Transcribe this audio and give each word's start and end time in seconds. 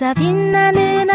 있어 0.00 0.14
빛나는 0.14 1.10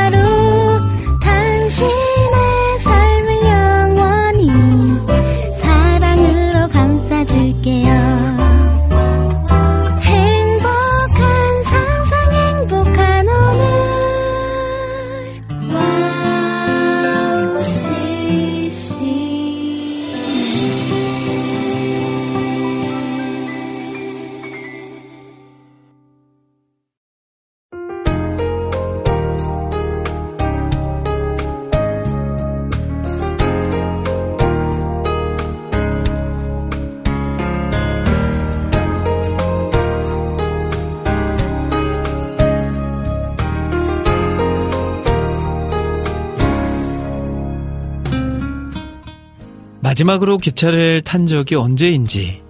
마지막으로 50.06 50.38
기차를 50.38 51.02
탄 51.02 51.26
적이 51.26 51.56
언제인지 51.56 52.42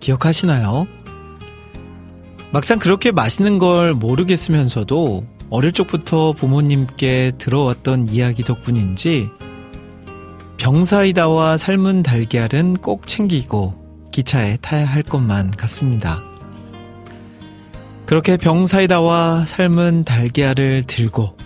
기억하시나요? 0.00 0.86
막상 2.50 2.78
그렇게 2.78 3.12
맛있는 3.12 3.58
걸 3.58 3.94
모르겠으면서도 3.94 5.24
어릴 5.50 5.72
적부터 5.72 6.32
부모님께 6.32 7.32
들어왔던 7.38 8.08
이야기 8.08 8.42
덕분인지 8.42 9.30
병사이다와 10.56 11.56
삶은 11.56 12.02
달걀은 12.02 12.74
꼭 12.78 13.06
챙기고 13.06 14.08
기차에 14.10 14.58
타야 14.60 14.84
할 14.84 15.02
것만 15.02 15.52
같습니다. 15.52 16.22
그렇게 18.06 18.36
병사이다와 18.36 19.46
삶은 19.46 20.04
달걀을 20.04 20.84
들고 20.86 21.36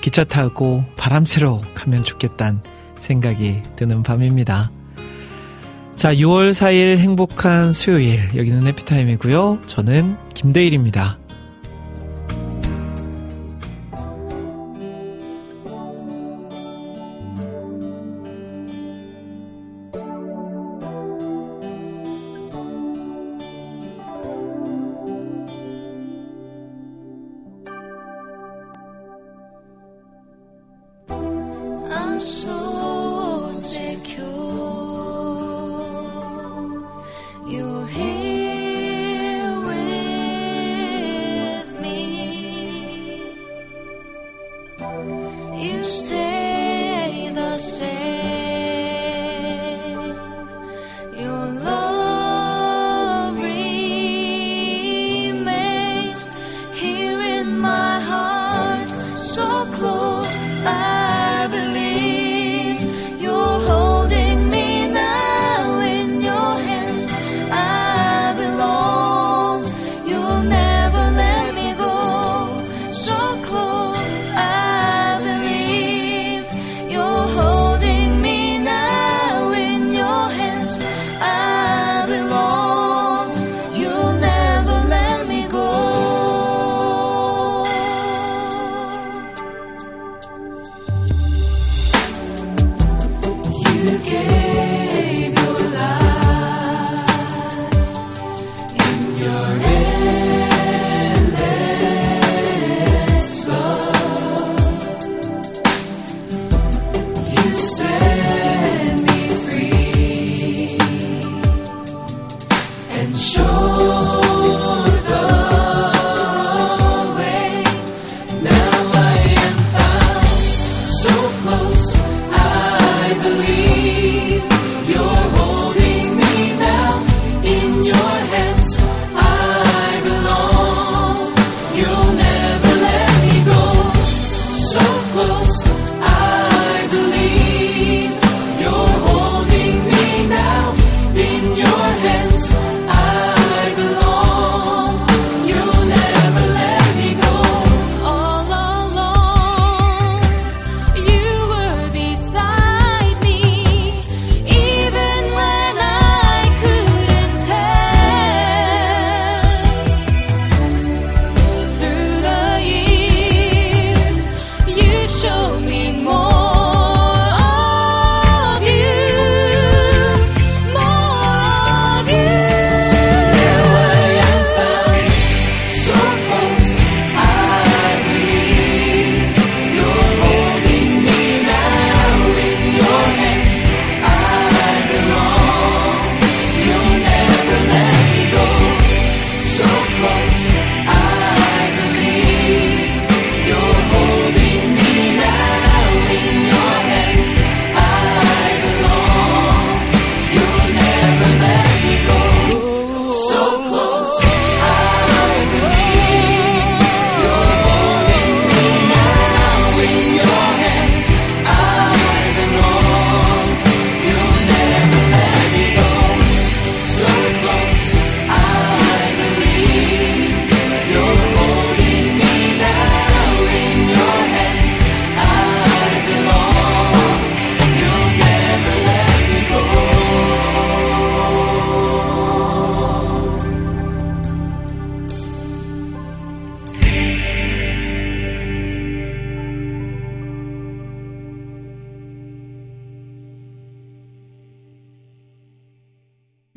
기차 0.00 0.24
타고 0.24 0.84
바람 0.96 1.24
쐬러 1.24 1.60
가면 1.74 2.04
좋겠단 2.04 2.62
생각이 2.98 3.62
드는 3.76 4.02
밤입니다. 4.02 4.70
자, 5.96 6.14
6월 6.14 6.50
4일 6.50 6.98
행복한 6.98 7.72
수요일. 7.72 8.20
여기는 8.36 8.66
해피타임이고요. 8.66 9.60
저는 9.66 10.16
김대일입니다. 10.34 11.18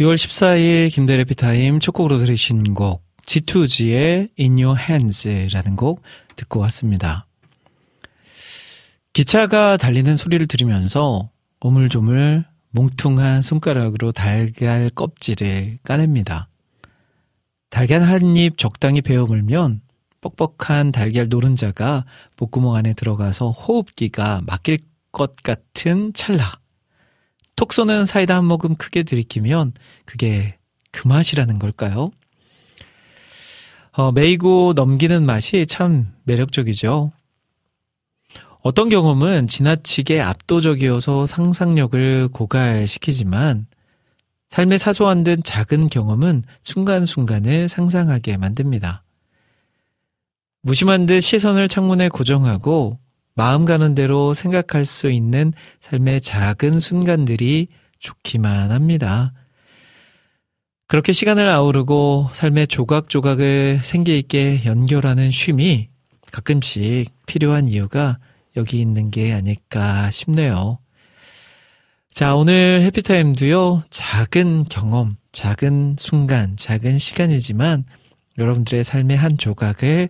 6월 0.10 0.16
14일 0.16 0.92
김대래 0.92 1.24
피타임 1.24 1.80
첫 1.80 1.92
곡으로 1.92 2.18
들으신 2.18 2.74
곡 2.74 3.04
G2G의 3.28 4.30
In 4.40 4.54
Your 4.54 4.76
Hands라는 4.80 5.76
곡 5.76 6.02
듣고 6.36 6.60
왔습니다. 6.62 7.28
기차가 9.14 9.78
달리는 9.78 10.16
소리를 10.16 10.48
들으면서 10.48 11.30
오물조물 11.62 12.46
뭉퉁한 12.72 13.44
손가락으로 13.44 14.12
달걀 14.12 14.90
껍질을 14.90 15.78
까냅니다. 15.84 16.50
달걀 17.70 18.02
한 18.02 18.36
입 18.36 18.58
적당히 18.58 19.02
베어 19.02 19.28
물면 19.28 19.82
뻑뻑한 20.22 20.92
달걀 20.92 21.28
노른자가 21.30 22.06
목구멍 22.38 22.74
안에 22.74 22.94
들어가서 22.94 23.52
호흡기가 23.52 24.42
막힐 24.48 24.80
것 25.12 25.36
같은 25.36 26.14
찰나. 26.14 26.54
톡 27.60 27.74
쏘는 27.74 28.06
사이다 28.06 28.38
한 28.38 28.46
모금 28.46 28.76
크게 28.76 29.04
들이키면 29.04 29.74
그게 30.06 30.56
그 30.94 31.10
맛이라는 31.10 31.60
걸까요? 31.60 32.08
어, 33.92 34.14
메이고 34.14 34.72
넘기는 34.78 35.26
맛이 35.26 35.66
참 35.68 36.08
매력적이죠. 36.24 37.12
어떤 38.62 38.88
경험은 38.88 39.48
지나치게 39.48 40.22
압도적이어서 40.22 41.26
상상력을 41.26 42.30
고갈시키지만 42.30 43.68
삶의 44.48 44.80
사소한 44.80 45.26
듯 45.26 45.42
작은 45.44 45.88
경험은 45.88 46.44
순간순간을 46.62 47.68
상상하게 47.68 48.38
만듭니다. 48.38 49.04
무심한 50.62 51.06
듯 51.06 51.20
시선을 51.20 51.68
창문에 51.68 52.08
고정하고 52.08 53.00
마음 53.36 53.66
가는 53.66 53.96
대로 53.96 54.34
생각할 54.34 54.86
수 54.86 55.10
있는 55.10 55.54
삶의 55.82 56.22
작은 56.22 56.80
순간들이 56.80 57.68
좋기만 58.00 58.72
합니다. 58.72 59.34
그렇게 60.88 61.14
시간을 61.14 61.48
아우르고 61.48 62.30
삶의 62.34 62.68
조각조각을 62.68 63.82
생기 63.84 64.18
있게 64.18 64.66
연결하는 64.66 65.30
쉼이 65.32 65.90
가끔씩 66.32 67.12
필요한 67.26 67.68
이유가 67.68 68.18
여기 68.58 68.82
있는 68.82 69.12
게 69.12 69.34
아닐까 69.34 70.10
싶네요. 70.12 70.80
자, 72.12 72.36
오늘 72.36 72.82
해피타임도요, 72.82 73.84
작은 73.92 74.66
경험, 74.66 75.16
작은 75.32 75.96
순간, 76.00 76.58
작은 76.58 76.98
시간이지만 76.98 77.86
여러분들의 78.38 78.84
삶의 78.84 79.16
한 79.16 79.38
조각을 79.38 80.10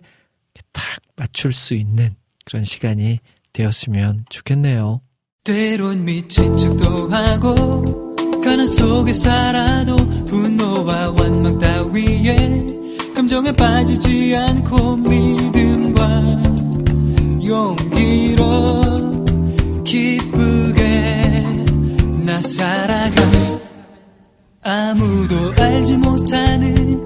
딱 0.72 0.84
맞출 1.16 1.52
수 1.52 1.74
있는 1.74 2.16
그런 2.50 2.64
시간이 2.64 3.20
되었으면 3.52 4.24
좋겠네요. 4.28 5.00
때론 5.44 6.04
미친 6.04 6.56
척도 6.56 7.08
하고 7.08 8.16
가난 8.42 8.66
속에 8.66 9.12
살아도 9.12 9.94
분노와 10.26 11.10
원망 11.10 11.60
따위에 11.60 12.36
감정에 13.14 13.52
빠지지 13.52 14.34
않고 14.34 14.96
믿음과 14.96 16.22
용기로 17.46 18.82
기쁘게 19.84 21.44
나 22.24 22.40
살아가 22.42 23.22
아무도 24.62 25.54
알지 25.56 25.96
못하는 25.98 27.04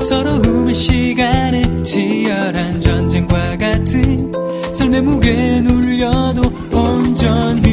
서러움의 0.00 0.74
시간에 0.74 1.82
치열한 1.82 2.80
전쟁과 2.80 3.58
같은 3.58 4.45
삶의 4.86 5.02
무게 5.02 5.60
눌려도 5.62 6.42
온전히 6.72 7.65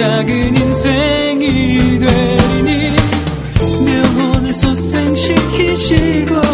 작은 0.00 0.56
인생이 0.56 1.98
되니 1.98 2.90
내 3.84 3.98
영혼을 3.98 4.54
소생시키시고 4.54 6.49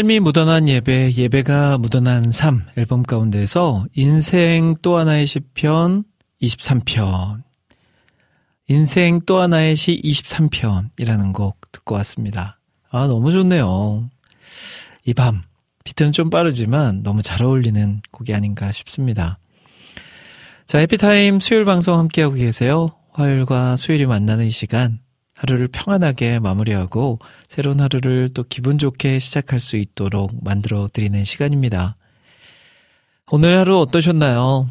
삶이 0.00 0.20
묻어난 0.20 0.66
예배, 0.66 1.12
예배가 1.14 1.76
묻어난 1.76 2.30
삶 2.30 2.64
앨범 2.78 3.02
가운데서 3.02 3.84
인생 3.92 4.74
또 4.80 4.96
하나의 4.96 5.26
시편 5.26 6.04
23편 6.40 7.42
인생 8.68 9.20
또 9.26 9.42
하나의 9.42 9.76
시 9.76 10.00
23편이라는 10.02 11.34
곡 11.34 11.70
듣고 11.70 11.96
왔습니다. 11.96 12.58
아, 12.88 13.08
너무 13.08 13.30
좋네요. 13.30 14.08
이 15.04 15.12
밤, 15.12 15.42
비트는 15.84 16.12
좀 16.12 16.30
빠르지만 16.30 17.02
너무 17.02 17.20
잘 17.20 17.42
어울리는 17.42 18.00
곡이 18.10 18.32
아닌가 18.32 18.72
싶습니다. 18.72 19.38
자, 20.66 20.78
해피타임 20.78 21.40
수요일 21.40 21.66
방송 21.66 21.98
함께하고 21.98 22.36
계세요. 22.36 22.86
화요일과 23.12 23.76
수요일이 23.76 24.06
만나는 24.06 24.46
이 24.46 24.50
시간, 24.50 24.98
하루를 25.40 25.68
평안하게 25.68 26.38
마무리하고 26.38 27.18
새로운 27.48 27.80
하루를 27.80 28.28
또 28.34 28.44
기분 28.44 28.76
좋게 28.76 29.18
시작할 29.18 29.58
수 29.58 29.76
있도록 29.76 30.32
만들어 30.44 30.86
드리는 30.92 31.24
시간입니다. 31.24 31.96
오늘 33.30 33.56
하루 33.56 33.78
어떠셨나요? 33.78 34.68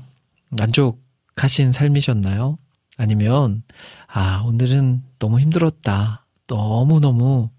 만족하신 0.49 1.71
삶이셨나요? 1.71 2.59
아니면, 2.97 3.63
아, 4.07 4.43
오늘은 4.45 5.01
너무 5.17 5.39
힘들었다. 5.39 6.27
너무너무 6.45 7.49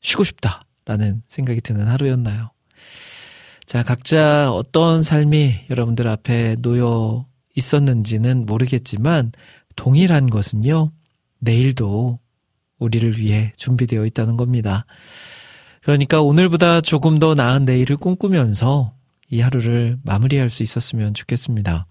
쉬고 0.00 0.22
싶다. 0.22 0.62
라는 0.84 1.22
생각이 1.26 1.60
드는 1.62 1.88
하루였나요? 1.88 2.50
자, 3.64 3.82
각자 3.82 4.52
어떤 4.52 5.02
삶이 5.02 5.66
여러분들 5.68 6.06
앞에 6.06 6.56
놓여 6.60 7.26
있었는지는 7.56 8.46
모르겠지만, 8.46 9.32
동일한 9.74 10.30
것은요, 10.30 10.92
내일도 11.40 12.20
우리를 12.78 13.18
위해 13.18 13.52
준비되어 13.56 14.06
있다는 14.06 14.36
겁니다. 14.36 14.86
그러니까 15.82 16.20
오늘보다 16.20 16.80
조금 16.80 17.18
더 17.18 17.34
나은 17.34 17.64
내일을 17.64 17.96
꿈꾸면서 17.96 18.92
이 19.30 19.40
하루를 19.40 19.98
마무리할 20.02 20.50
수 20.50 20.62
있었으면 20.62 21.14
좋겠습니다. 21.14 21.86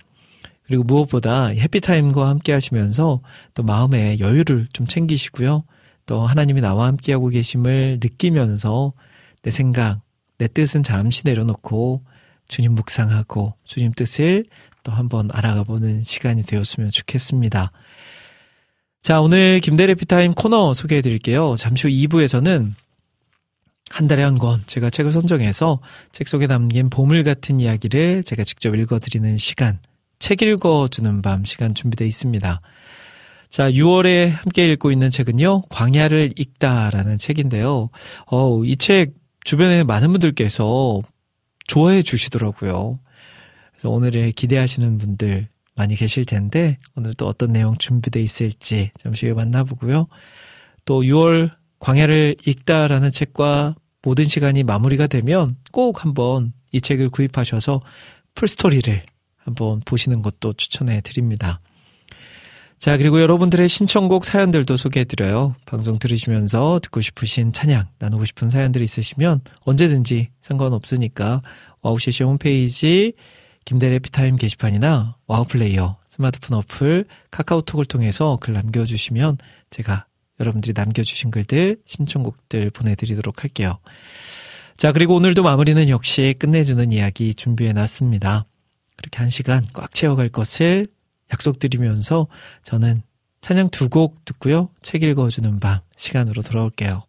그리고 0.68 0.84
무엇보다 0.84 1.48
해피타임과 1.48 2.28
함께 2.28 2.52
하시면서 2.52 3.22
또 3.54 3.64
마음의 3.64 4.20
여유를 4.20 4.68
좀 4.74 4.88
챙기시고요. 4.88 5.64
또 6.06 6.26
하나님이 6.26 6.62
나와 6.62 6.88
함께하고 6.88 7.30
계심을 7.30 8.00
느끼면서 8.02 8.94
내 9.42 9.52
생각, 9.52 10.02
내 10.38 10.48
뜻은 10.48 10.84
잠시 10.84 11.22
내려놓고 11.24 12.04
주님 12.48 12.74
묵상하고 12.74 13.54
주님 13.64 13.94
뜻을 13.94 14.46
또 14.84 14.92
한번 14.92 15.30
알아가 15.32 15.64
보는 15.64 16.04
시간이 16.04 16.44
되었으면 16.44 16.92
좋겠습니다. 16.92 17.72
자, 19.06 19.22
오늘 19.22 19.60
김대래 19.60 19.94
피타임 19.94 20.34
코너 20.34 20.74
소개해 20.74 21.04
드릴게요. 21.04 21.54
잠시 21.60 21.86
후 21.88 21.94
2부에서는 21.94 22.74
한 23.92 24.08
달에 24.08 24.24
한 24.24 24.40
권 24.40 24.64
제가 24.66 24.90
책을 24.90 25.12
선정해서 25.12 25.80
책 26.12 26.28
속에 26.28 26.48
담긴 26.48 26.90
보물 26.90 27.24
같은 27.24 27.60
이야기를 27.60 28.24
제가 28.24 28.44
직접 28.44 28.74
읽어 28.74 28.98
드리는 28.98 29.38
시간 29.38 29.78
책 30.18 30.42
읽어 30.42 30.88
주는 30.90 31.22
밤 31.22 31.46
시간 31.46 31.76
준비되어 31.76 32.08
있습니다. 32.08 32.62
자, 33.52 33.70
6월에 33.70 34.30
함께 34.32 34.66
읽고 34.70 34.92
있는 34.92 35.12
책은요, 35.12 35.62
광야를 35.70 36.34
읽다라는 36.36 37.20
책인데요. 37.20 37.92
어, 38.26 38.64
이 38.64 38.76
책 38.76 39.14
주변에 39.44 39.84
많은 39.84 40.12
분들께서 40.14 41.04
좋아해 41.68 42.02
주시더라고요. 42.02 42.98
그래서 43.72 43.90
오늘을 43.92 44.32
기대하시는 44.32 44.98
분들 44.98 45.48
많이 45.76 45.96
계실 45.96 46.26
텐데, 46.26 46.78
오늘 46.96 47.14
또 47.14 47.28
어떤 47.28 47.52
내용 47.52 47.78
준비되어 47.78 48.24
있을지 48.24 48.92
잠시 48.98 49.26
후에 49.26 49.34
만나보고요. 49.34 50.08
또 50.86 51.02
6월 51.02 51.52
광야를 51.80 52.38
읽다라는 52.46 53.12
책과 53.12 53.76
모든 54.02 54.26
시간이 54.26 54.64
마무리가 54.64 55.08
되면 55.08 55.58
꼭 55.72 56.04
한번 56.04 56.54
이 56.72 56.80
책을 56.80 57.10
구입하셔서 57.10 57.82
풀스토리를 58.36 59.04
한번 59.38 59.82
보시는 59.86 60.22
것도 60.22 60.54
추천해 60.54 61.02
드립니다. 61.02 61.60
자, 62.78 62.98
그리고 62.98 63.22
여러분들의 63.22 63.68
신청곡 63.68 64.26
사연들도 64.26 64.78
소개해 64.78 65.06
드려요. 65.06 65.56
방송 65.66 65.98
들으시면서 65.98 66.80
듣고 66.84 67.02
싶으신 67.02 67.52
찬양, 67.54 67.88
나누고 68.00 68.26
싶은 68.26 68.50
사연들이 68.50 68.84
있으시면 68.84 69.42
언제든지 69.62 70.30
상관없으니까 70.42 71.42
와우CCM 71.82 72.24
홈페이지 72.24 73.14
김대일의 73.66 73.98
해피타임 74.00 74.36
게시판이나 74.36 75.18
와우플레이어 75.26 75.98
스마트폰 76.08 76.60
어플 76.60 77.06
카카오톡을 77.32 77.86
통해서 77.86 78.38
글 78.40 78.54
남겨주시면 78.54 79.38
제가 79.72 80.06
여러분들이 80.40 80.74
남겨주신 80.76 81.32
글들 81.32 81.78
신청곡들 81.86 82.70
보내드리도록 82.70 83.44
할게요. 83.44 83.80
자 84.78 84.92
그리고 84.92 85.16
오늘도 85.16 85.42
마무리는 85.42 85.90
역시 85.90 86.36
끝내주는 86.38 86.92
이야기 86.92 87.34
준비해놨습니다. 87.34 88.46
그렇게 88.98 89.18
한 89.18 89.30
시간 89.30 89.66
꽉 89.74 89.94
채워갈 89.94 90.30
것을 90.30 90.88
약속드리면서 91.34 92.28
저는 92.64 93.02
찬양 93.42 93.70
두 93.70 93.90
곡 93.90 94.26
듣고요. 94.26 94.70
책 94.82 95.04
읽어주는 95.04 95.60
밤 95.60 95.80
시간으로 95.96 96.42
돌아올게요. 96.42 97.04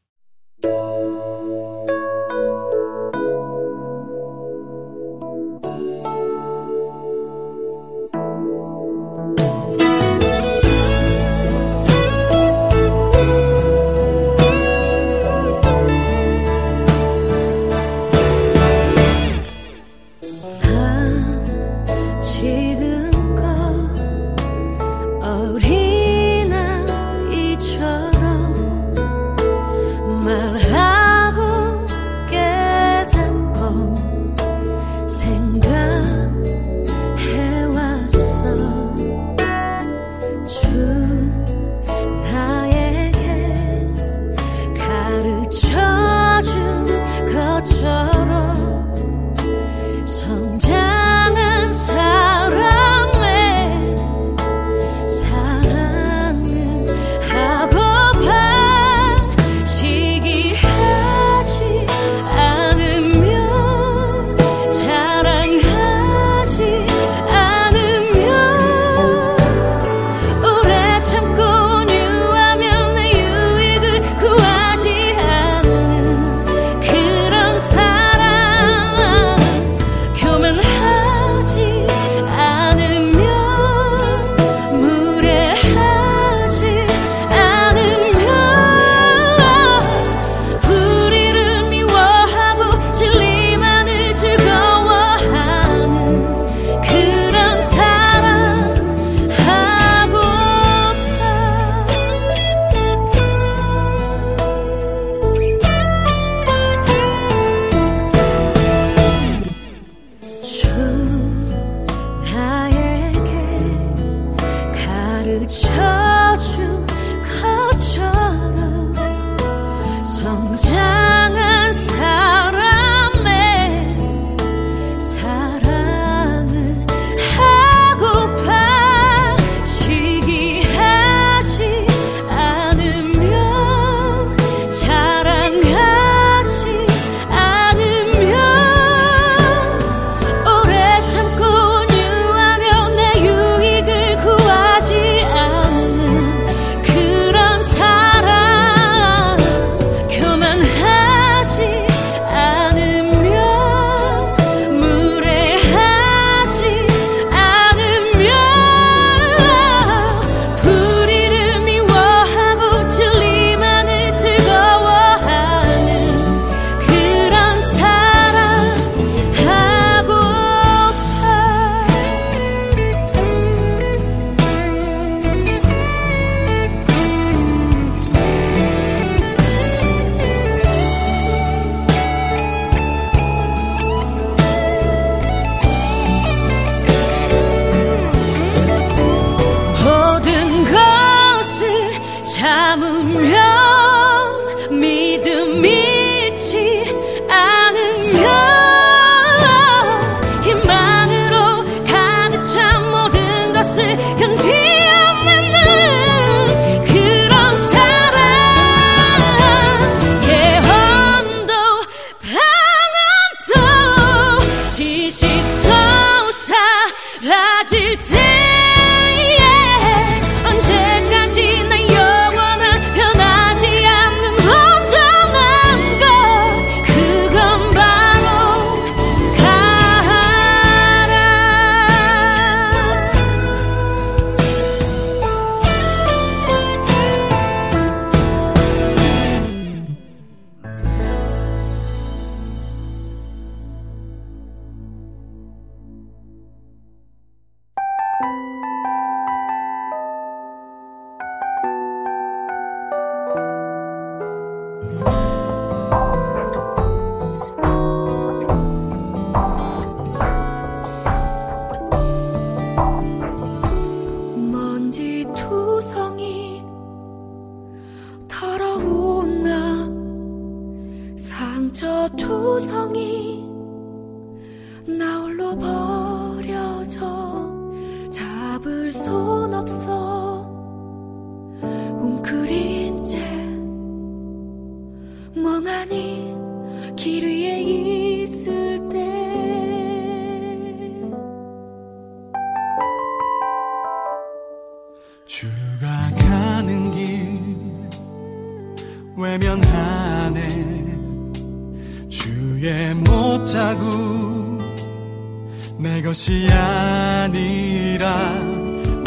내 305.78 306.00
것이 306.02 306.48
아니라 306.50 308.16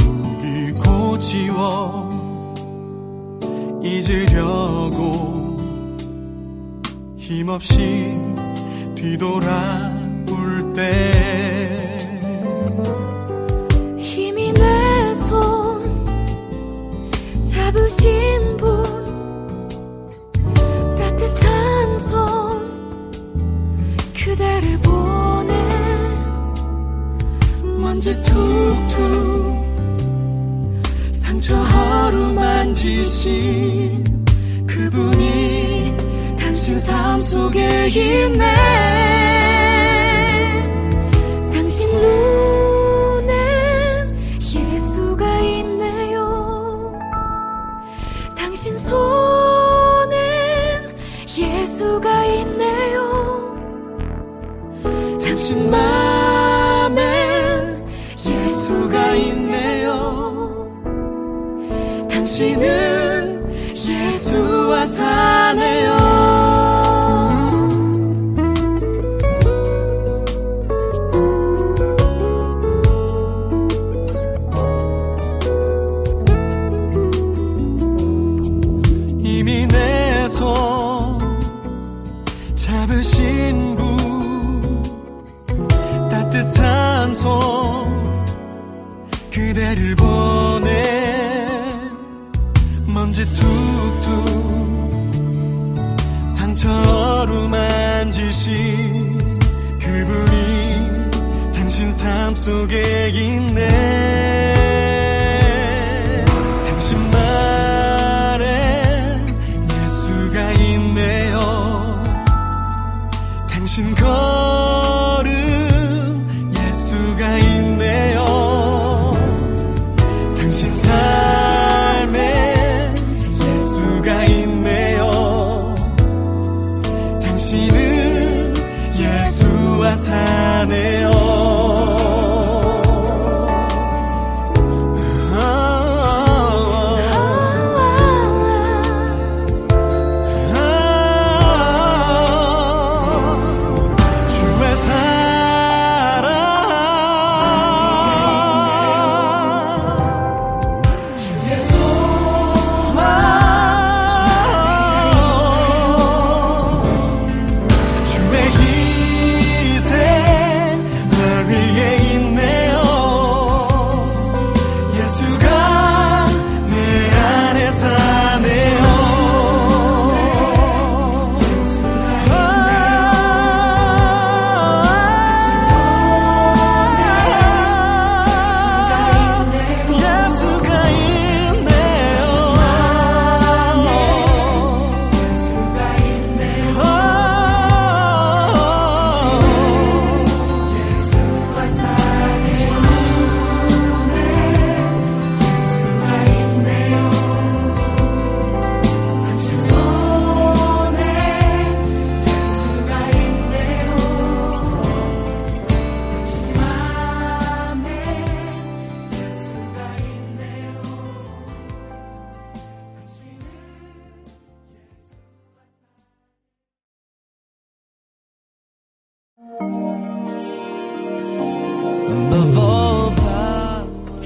무기고 0.03 1.17
지워 1.19 2.09
잊으려고 3.83 5.57
힘없이 7.17 8.13
뒤돌아올 8.95 10.73
때 10.73 11.97
힘이 13.97 14.53
내 14.53 15.13
손 15.15 16.05
잡으신 17.43 18.57
분 18.57 18.83
따뜻한 20.97 21.99
손 21.99 22.59
그대를 24.13 24.78
먼지 28.09 28.23
툭툭 28.23 29.59
상처 31.13 31.55
어루만지신 32.07 33.23
그분이 34.65 35.95
당신 36.39 36.77
삶 36.79 37.21
속에 37.21 37.87
있네 37.89 39.18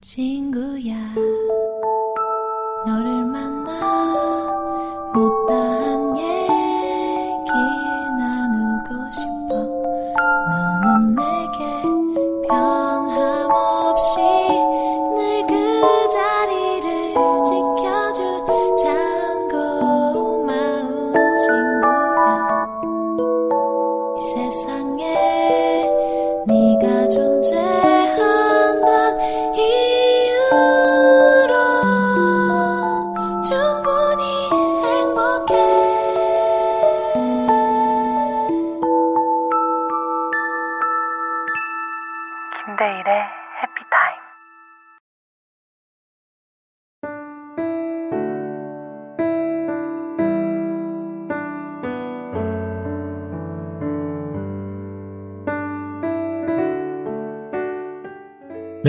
친구야 0.00 1.14
너를 2.86 3.24
만나 3.26 5.12
못 5.14 5.47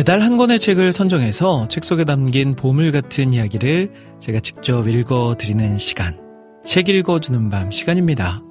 매달 0.09 0.23
한 0.23 0.37
권의 0.37 0.59
책을 0.59 0.91
선정해서 0.91 1.67
책 1.67 1.85
속에 1.85 2.03
담긴 2.03 2.55
보물 2.55 2.91
같은 2.91 3.31
이야기를 3.31 3.91
제가 4.19 4.39
직접 4.39 4.87
읽어 4.87 5.35
드리는 5.37 5.77
시간. 5.77 6.19
책 6.65 6.89
읽어주는 6.89 7.51
밤 7.51 7.69
시간입니다. 7.69 8.41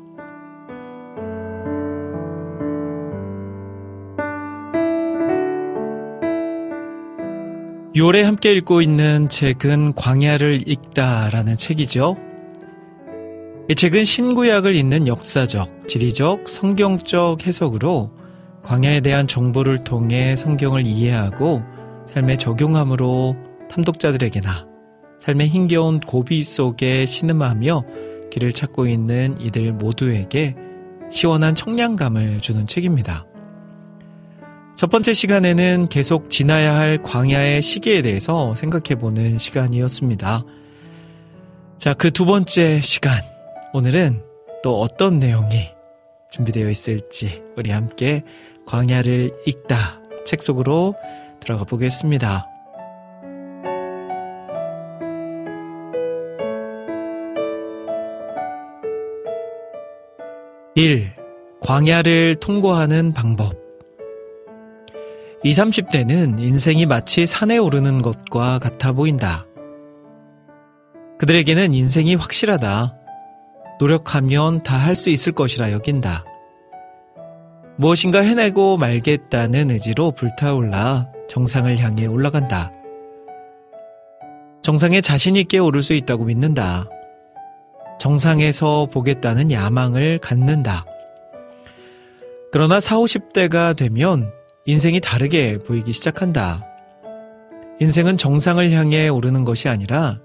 6월에 7.96 8.22
함께 8.22 8.52
읽고 8.52 8.80
있는 8.80 9.26
책은 9.26 9.94
광야를 9.94 10.62
읽다라는 10.64 11.56
책이죠. 11.56 12.16
이 13.68 13.74
책은 13.74 14.04
신구약을 14.04 14.76
잇는 14.76 15.08
역사적, 15.08 15.88
지리적, 15.88 16.48
성경적 16.48 17.44
해석으로 17.48 18.12
광야에 18.68 19.00
대한 19.00 19.26
정보를 19.26 19.82
통해 19.82 20.36
성경을 20.36 20.84
이해하고 20.84 21.62
삶에 22.06 22.36
적용함으로 22.36 23.34
탐독자들에게나 23.70 24.68
삶의 25.20 25.48
힘겨운 25.48 26.00
고비 26.00 26.44
속에 26.44 27.06
신음하며 27.06 27.84
길을 28.30 28.52
찾고 28.52 28.86
있는 28.86 29.40
이들 29.40 29.72
모두에게 29.72 30.54
시원한 31.10 31.54
청량감을 31.54 32.40
주는 32.40 32.66
책입니다. 32.66 33.26
첫 34.76 34.90
번째 34.90 35.14
시간에는 35.14 35.88
계속 35.88 36.28
지나야 36.28 36.76
할 36.76 37.02
광야의 37.02 37.62
시기에 37.62 38.02
대해서 38.02 38.52
생각해보는 38.52 39.38
시간이었습니다. 39.38 40.44
자, 41.78 41.94
그 41.94 42.10
두 42.10 42.26
번째 42.26 42.82
시간. 42.82 43.22
오늘은 43.72 44.22
또 44.62 44.78
어떤 44.78 45.18
내용이 45.18 45.70
준비되어 46.30 46.68
있을지 46.68 47.42
우리 47.56 47.70
함께 47.70 48.22
광야를 48.68 49.32
읽다 49.46 50.02
책 50.26 50.42
속으로 50.42 50.94
들어가 51.40 51.64
보겠습니다. 51.64 52.44
1. 60.74 61.12
광야를 61.60 62.36
통과하는 62.36 63.12
방법 63.12 63.54
20, 65.44 65.64
30대는 65.64 66.38
인생이 66.38 66.84
마치 66.86 67.26
산에 67.26 67.56
오르는 67.56 68.02
것과 68.02 68.58
같아 68.58 68.92
보인다. 68.92 69.44
그들에게는 71.18 71.74
인생이 71.74 72.14
확실하다. 72.16 72.96
노력하면 73.80 74.62
다 74.62 74.76
할 74.76 74.94
수 74.94 75.10
있을 75.10 75.32
것이라 75.32 75.72
여긴다. 75.72 76.24
무엇인가 77.80 78.22
해내고 78.22 78.76
말겠다는 78.76 79.70
의지로 79.70 80.10
불타올라 80.10 81.06
정상을 81.28 81.78
향해 81.78 82.06
올라간다. 82.06 82.72
정상에 84.62 85.00
자신있게 85.00 85.58
오를 85.58 85.80
수 85.80 85.92
있다고 85.92 86.24
믿는다. 86.24 86.88
정상에서 88.00 88.88
보겠다는 88.90 89.52
야망을 89.52 90.18
갖는다. 90.18 90.86
그러나 92.50 92.80
4, 92.80 92.96
50대가 92.96 93.76
되면 93.76 94.32
인생이 94.64 95.00
다르게 95.00 95.58
보이기 95.58 95.92
시작한다. 95.92 96.66
인생은 97.78 98.16
정상을 98.16 98.72
향해 98.72 99.06
오르는 99.06 99.44
것이 99.44 99.68
아니라 99.68 100.18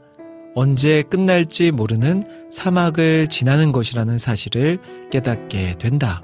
언제 0.56 1.04
끝날지 1.04 1.70
모르는 1.70 2.24
사막을 2.50 3.28
지나는 3.28 3.72
것이라는 3.72 4.18
사실을 4.18 4.80
깨닫게 5.12 5.78
된다. 5.78 6.24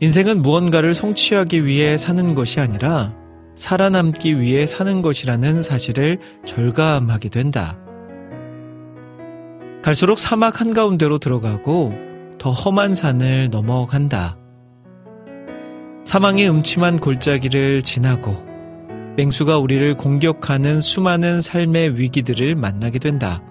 인생은 0.00 0.42
무언가를 0.42 0.92
성취하기 0.92 1.64
위해 1.64 1.96
사는 1.96 2.34
것이 2.34 2.60
아니라 2.60 3.14
살아남기 3.54 4.40
위해 4.40 4.66
사는 4.66 5.02
것이라는 5.02 5.62
사실을 5.62 6.18
절감하게 6.44 7.28
된다. 7.28 7.78
갈수록 9.82 10.18
사막 10.18 10.60
한가운데로 10.60 11.18
들어가고 11.18 11.94
더 12.38 12.50
험한 12.50 12.94
산을 12.94 13.50
넘어간다. 13.50 14.36
사망의 16.04 16.50
음침한 16.50 16.98
골짜기를 16.98 17.82
지나고 17.82 18.34
맹수가 19.16 19.58
우리를 19.58 19.94
공격하는 19.96 20.80
수많은 20.80 21.40
삶의 21.40 21.98
위기들을 21.98 22.56
만나게 22.56 22.98
된다. 22.98 23.42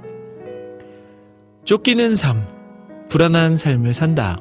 쫓기는 1.63 2.15
삶, 2.15 2.45
불안한 3.09 3.55
삶을 3.55 3.93
산다. 3.93 4.37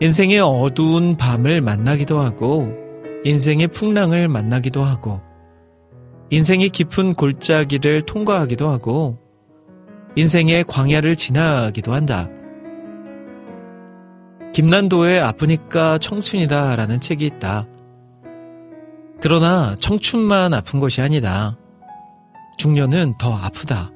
인생의 0.00 0.38
어두운 0.40 1.16
밤을 1.16 1.60
만나기도 1.60 2.20
하고, 2.20 2.72
인생의 3.24 3.68
풍랑을 3.68 4.28
만나기도 4.28 4.84
하고, 4.84 5.20
인생의 6.30 6.68
깊은 6.68 7.14
골짜기를 7.14 8.02
통과하기도 8.02 8.68
하고, 8.68 9.18
인생의 10.14 10.64
광야를 10.64 11.16
지나기도 11.16 11.94
한다. 11.94 12.28
김난도의 14.52 15.20
아프니까 15.20 15.98
청춘이다 15.98 16.76
라는 16.76 17.00
책이 17.00 17.26
있다. 17.26 17.66
그러나 19.20 19.74
청춘만 19.78 20.54
아픈 20.54 20.78
것이 20.78 21.00
아니다. 21.00 21.56
중년은 22.56 23.14
더 23.18 23.32
아프다. 23.34 23.92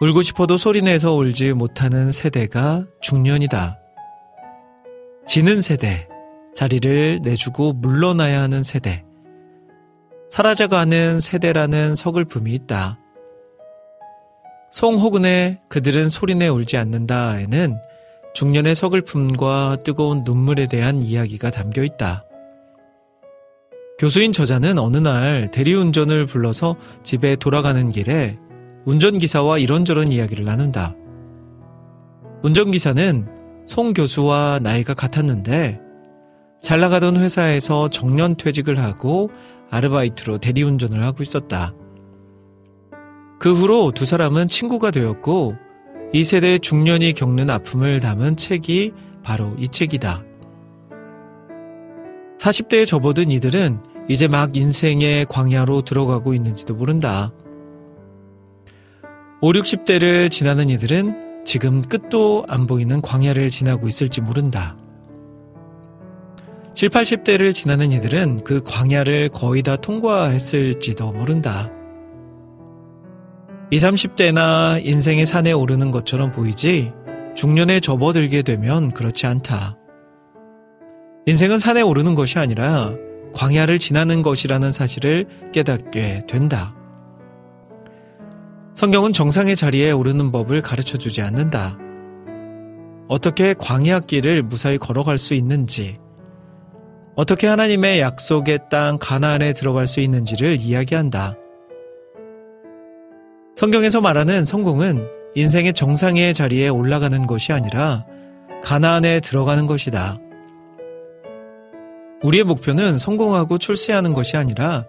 울고 0.00 0.22
싶어도 0.22 0.56
소리내서 0.56 1.12
울지 1.12 1.52
못하는 1.52 2.12
세대가 2.12 2.86
중년이다. 3.00 3.78
지는 5.28 5.60
세대, 5.60 6.08
자리를 6.54 7.20
내주고 7.22 7.74
물러나야 7.74 8.40
하는 8.40 8.62
세대, 8.62 9.04
사라져가는 10.30 11.20
세대라는 11.20 11.94
서글픔이 11.94 12.54
있다. 12.54 12.98
송호근의 14.72 15.60
그들은 15.68 16.08
소리내 16.08 16.48
울지 16.48 16.78
않는다에는 16.78 17.76
중년의 18.32 18.74
서글픔과 18.74 19.82
뜨거운 19.84 20.24
눈물에 20.24 20.66
대한 20.66 21.02
이야기가 21.02 21.50
담겨 21.50 21.82
있다. 21.84 22.24
교수인 23.98 24.32
저자는 24.32 24.78
어느 24.78 24.96
날 24.96 25.50
대리운전을 25.50 26.24
불러서 26.24 26.76
집에 27.02 27.36
돌아가는 27.36 27.90
길에 27.90 28.38
운전기사와 28.86 29.58
이런저런 29.58 30.10
이야기를 30.10 30.46
나눈다. 30.46 30.96
운전기사는 32.42 33.37
송 33.68 33.92
교수와 33.92 34.60
나이가 34.62 34.94
같았는데 34.94 35.78
잘 36.62 36.80
나가던 36.80 37.18
회사에서 37.18 37.90
정년 37.90 38.34
퇴직을 38.34 38.78
하고 38.78 39.30
아르바이트로 39.68 40.38
대리운전을 40.38 41.04
하고 41.04 41.22
있었다. 41.22 41.74
그 43.38 43.52
후로 43.52 43.92
두 43.92 44.06
사람은 44.06 44.48
친구가 44.48 44.90
되었고 44.90 45.56
이 46.14 46.24
세대 46.24 46.56
중년이 46.56 47.12
겪는 47.12 47.50
아픔을 47.50 48.00
담은 48.00 48.36
책이 48.36 48.94
바로 49.22 49.54
이 49.58 49.68
책이다. 49.68 50.24
40대에 52.38 52.86
접어든 52.86 53.30
이들은 53.30 53.82
이제 54.08 54.28
막 54.28 54.56
인생의 54.56 55.26
광야로 55.26 55.82
들어가고 55.82 56.32
있는지도 56.32 56.74
모른다. 56.74 57.34
5, 59.42 59.52
60대를 59.52 60.30
지나는 60.30 60.70
이들은 60.70 61.27
지금 61.44 61.82
끝도 61.82 62.44
안 62.48 62.66
보이는 62.66 63.00
광야를 63.00 63.50
지나고 63.50 63.88
있을지 63.88 64.20
모른다. 64.20 64.76
7, 66.74 66.90
80대를 66.90 67.54
지나는 67.54 67.90
이들은 67.90 68.44
그 68.44 68.62
광야를 68.62 69.30
거의 69.30 69.62
다 69.62 69.76
통과했을지도 69.76 71.12
모른다. 71.12 71.72
20, 73.70 73.88
30대나 73.88 74.84
인생의 74.86 75.26
산에 75.26 75.52
오르는 75.52 75.90
것처럼 75.90 76.30
보이지 76.30 76.92
중년에 77.34 77.80
접어들게 77.80 78.42
되면 78.42 78.92
그렇지 78.92 79.26
않다. 79.26 79.76
인생은 81.26 81.58
산에 81.58 81.82
오르는 81.82 82.14
것이 82.14 82.38
아니라 82.38 82.94
광야를 83.34 83.78
지나는 83.78 84.22
것이라는 84.22 84.72
사실을 84.72 85.26
깨닫게 85.52 86.26
된다. 86.26 86.77
성경은 88.78 89.12
정상의 89.12 89.56
자리에 89.56 89.90
오르는 89.90 90.30
법을 90.30 90.62
가르쳐 90.62 90.96
주지 90.98 91.20
않는다. 91.20 91.76
어떻게 93.08 93.52
광야길을 93.54 94.44
무사히 94.44 94.78
걸어갈 94.78 95.18
수 95.18 95.34
있는지, 95.34 95.98
어떻게 97.16 97.48
하나님의 97.48 97.98
약속의 97.98 98.68
땅 98.70 98.96
가나안에 99.00 99.52
들어갈 99.54 99.88
수 99.88 99.98
있는지를 99.98 100.60
이야기한다. 100.60 101.34
성경에서 103.56 104.00
말하는 104.00 104.44
성공은 104.44 105.08
인생의 105.34 105.72
정상의 105.72 106.32
자리에 106.32 106.68
올라가는 106.68 107.26
것이 107.26 107.52
아니라 107.52 108.06
가나안에 108.62 109.18
들어가는 109.18 109.66
것이다. 109.66 110.18
우리의 112.22 112.44
목표는 112.44 113.00
성공하고 113.00 113.58
출세하는 113.58 114.12
것이 114.12 114.36
아니라 114.36 114.84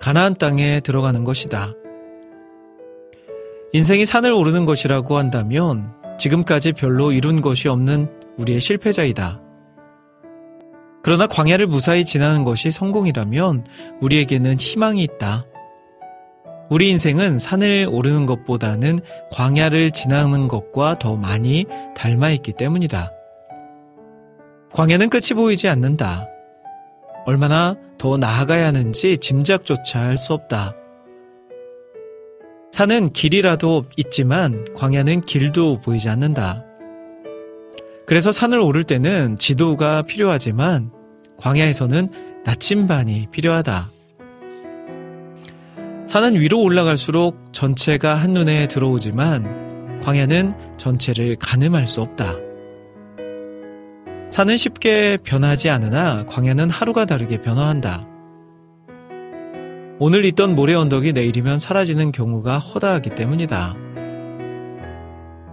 가나안 0.00 0.34
땅에 0.34 0.80
들어가는 0.80 1.22
것이다. 1.22 1.74
인생이 3.74 4.04
산을 4.04 4.30
오르는 4.32 4.66
것이라고 4.66 5.16
한다면 5.16 5.94
지금까지 6.18 6.72
별로 6.72 7.10
이룬 7.10 7.40
것이 7.40 7.68
없는 7.68 8.06
우리의 8.36 8.60
실패자이다. 8.60 9.40
그러나 11.02 11.26
광야를 11.26 11.66
무사히 11.66 12.04
지나는 12.04 12.44
것이 12.44 12.70
성공이라면 12.70 13.66
우리에게는 14.02 14.58
희망이 14.58 15.02
있다. 15.02 15.46
우리 16.68 16.90
인생은 16.90 17.38
산을 17.38 17.88
오르는 17.90 18.26
것보다는 18.26 19.00
광야를 19.32 19.90
지나는 19.90 20.48
것과 20.48 20.98
더 20.98 21.16
많이 21.16 21.64
닮아 21.96 22.30
있기 22.30 22.52
때문이다. 22.52 23.10
광야는 24.72 25.08
끝이 25.10 25.34
보이지 25.34 25.68
않는다. 25.68 26.28
얼마나 27.24 27.74
더 27.98 28.16
나아가야 28.16 28.66
하는지 28.66 29.16
짐작조차 29.18 30.00
할 30.00 30.16
수 30.16 30.34
없다. 30.34 30.74
산은 32.72 33.12
길이라도 33.12 33.84
있지만 33.98 34.64
광야는 34.74 35.20
길도 35.22 35.80
보이지 35.80 36.08
않는다. 36.08 36.64
그래서 38.06 38.32
산을 38.32 38.58
오를 38.58 38.82
때는 38.84 39.36
지도가 39.38 40.02
필요하지만 40.02 40.90
광야에서는 41.36 42.08
나침반이 42.44 43.28
필요하다. 43.30 43.90
산은 46.06 46.34
위로 46.34 46.62
올라갈수록 46.62 47.52
전체가 47.52 48.14
한눈에 48.14 48.66
들어오지만 48.68 50.00
광야는 50.02 50.54
전체를 50.78 51.36
가늠할 51.36 51.86
수 51.86 52.00
없다. 52.00 52.34
산은 54.30 54.56
쉽게 54.56 55.18
변하지 55.22 55.68
않으나 55.68 56.24
광야는 56.24 56.70
하루가 56.70 57.04
다르게 57.04 57.40
변화한다. 57.42 58.11
오늘 60.04 60.24
있던 60.24 60.56
모래 60.56 60.74
언덕이 60.74 61.12
내일이면 61.12 61.60
사라지는 61.60 62.10
경우가 62.10 62.58
허다하기 62.58 63.10
때문이다. 63.10 63.76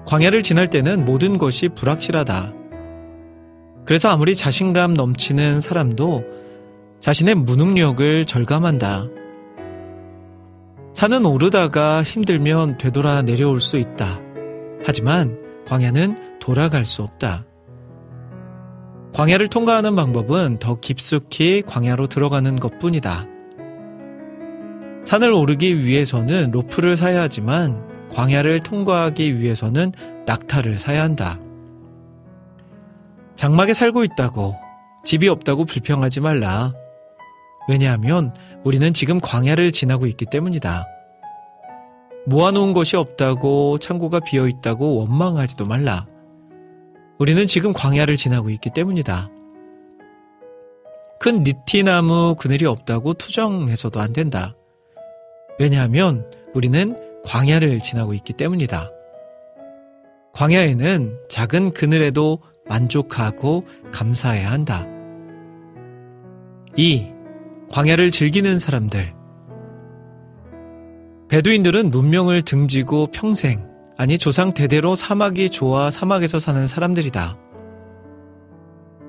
광야를 0.08 0.42
지날 0.42 0.72
때는 0.72 1.06
모든 1.06 1.38
것이 1.38 1.70
불확실하다. 1.70 2.56
그래서 3.86 4.10
아무리 4.10 4.34
자신감 4.34 4.96
넘치는 4.96 5.62
사람도 5.62 6.24
자신의 7.00 7.36
무능력을 7.36 8.26
절감한다. 8.26 9.06
산은 10.96 11.28
오르다가 11.28 12.02
힘들면 12.02 12.80
되돌아 12.80 13.22
내려올 13.22 13.62
수 13.62 13.78
있다. 13.78 14.20
하지만 14.84 15.38
광야는 15.68 16.40
돌아갈 16.40 16.86
수 16.86 17.04
없다. 17.04 17.46
광야를 19.14 19.48
통과하는 19.50 19.94
방법은 19.94 20.58
더 20.58 20.80
깊숙이 20.80 21.62
광야로 21.68 22.08
들어가는 22.08 22.56
것 22.56 22.80
뿐이다. 22.80 23.28
산을 25.06 25.32
오르기 25.32 25.84
위해서는 25.84 26.52
로프를 26.52 26.98
사야 26.98 27.22
하지만 27.22 27.88
광야를 28.12 28.62
통과하기 28.62 29.40
위해서는 29.40 29.92
낙타를 30.26 30.78
사야 30.78 31.04
한다. 31.04 31.40
장막에 33.36 33.74
살고 33.74 34.04
있다고 34.04 34.56
집이 35.06 35.28
없다고 35.28 35.66
불평하지 35.66 36.20
말라. 36.20 36.74
왜냐하면 37.68 38.34
우리는 38.64 38.94
지금 38.94 39.20
광야를 39.20 39.72
지나고 39.72 40.08
있기 40.08 40.26
때문이다. 40.26 40.86
모아놓은 42.26 42.74
것이 42.74 42.96
없다고 42.96 43.78
창고가 43.78 44.20
비어 44.20 44.48
있다고 44.48 44.98
원망하지도 44.98 45.66
말라. 45.66 46.06
우리는 47.18 47.48
지금 47.48 47.74
광야를 47.74 48.18
지나고 48.18 48.50
있기 48.50 48.72
때문이다. 48.72 49.30
큰 51.20 51.44
니티나무 51.44 52.36
그늘이 52.38 52.66
없다고 52.66 53.14
투정해서도 53.14 54.00
안 54.00 54.14
된다. 54.14 54.56
왜냐하면 55.60 56.26
우리는 56.54 56.96
광야를 57.26 57.80
지나고 57.80 58.14
있기 58.14 58.34
때문이다. 58.34 58.92
광야에는 60.34 61.20
작은 61.28 61.74
그늘에도 61.74 62.40
만족하고 62.68 63.66
감사해야 63.92 64.52
한다. 64.52 64.88
2. 66.78 67.12
광야를 67.70 68.12
즐기는 68.12 68.58
사람들. 68.58 69.14
베두인들은 71.28 71.92
문명을 71.92 72.42
등지고 72.42 73.08
평생, 73.12 73.68
아니 73.98 74.18
조상 74.18 74.52
대대로 74.52 74.96
사막이 74.96 75.50
좋아 75.50 75.92
사막에서 75.92 76.40
사는 76.40 76.68
사람들이다. 76.68 77.38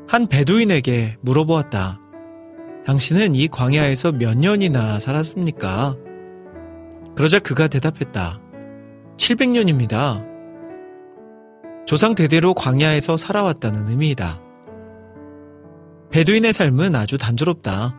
한 0.08 0.26
베두인에게 0.26 1.18
물어보았다. 1.20 2.00
당신은 2.84 3.36
이 3.36 3.46
광야에서 3.46 4.12
몇 4.12 4.36
년이나 4.36 4.98
살았습니까? 4.98 5.96
그러자 7.16 7.38
그가 7.38 7.68
대답했다. 7.68 8.40
700년입니다. 9.16 10.26
조상 11.86 12.14
대대로 12.14 12.54
광야에서 12.54 13.16
살아왔다는 13.16 13.88
의미이다. 13.88 14.40
베두인의 16.10 16.52
삶은 16.52 16.94
아주 16.94 17.18
단조롭다. 17.18 17.94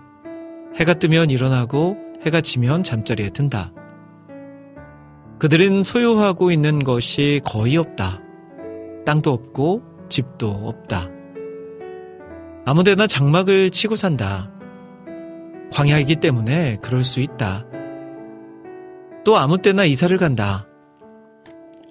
해가 0.76 0.94
뜨면 0.96 1.30
일어나고 1.30 1.98
해가 2.26 2.42
지면 2.42 2.84
잠자리에 2.84 3.30
든다. 3.30 3.74
그들은 5.40 5.84
소유하고 5.84 6.52
있는 6.52 6.80
것이 6.84 7.42
거의 7.44 7.78
없다. 7.78 8.22
땅도 9.06 9.32
없고 9.32 9.82
집도 10.10 10.50
없다. 10.50 11.10
아무데나 12.66 13.08
장막을 13.08 13.72
치고 13.72 13.96
산다. 13.96 14.52
광야이기 15.72 16.18
때문에 16.18 16.78
그럴 16.82 17.04
수 17.04 17.22
있다. 17.22 17.66
또 19.24 19.38
아무 19.38 19.58
때나 19.58 19.86
이사를 19.86 20.16
간다. 20.18 20.68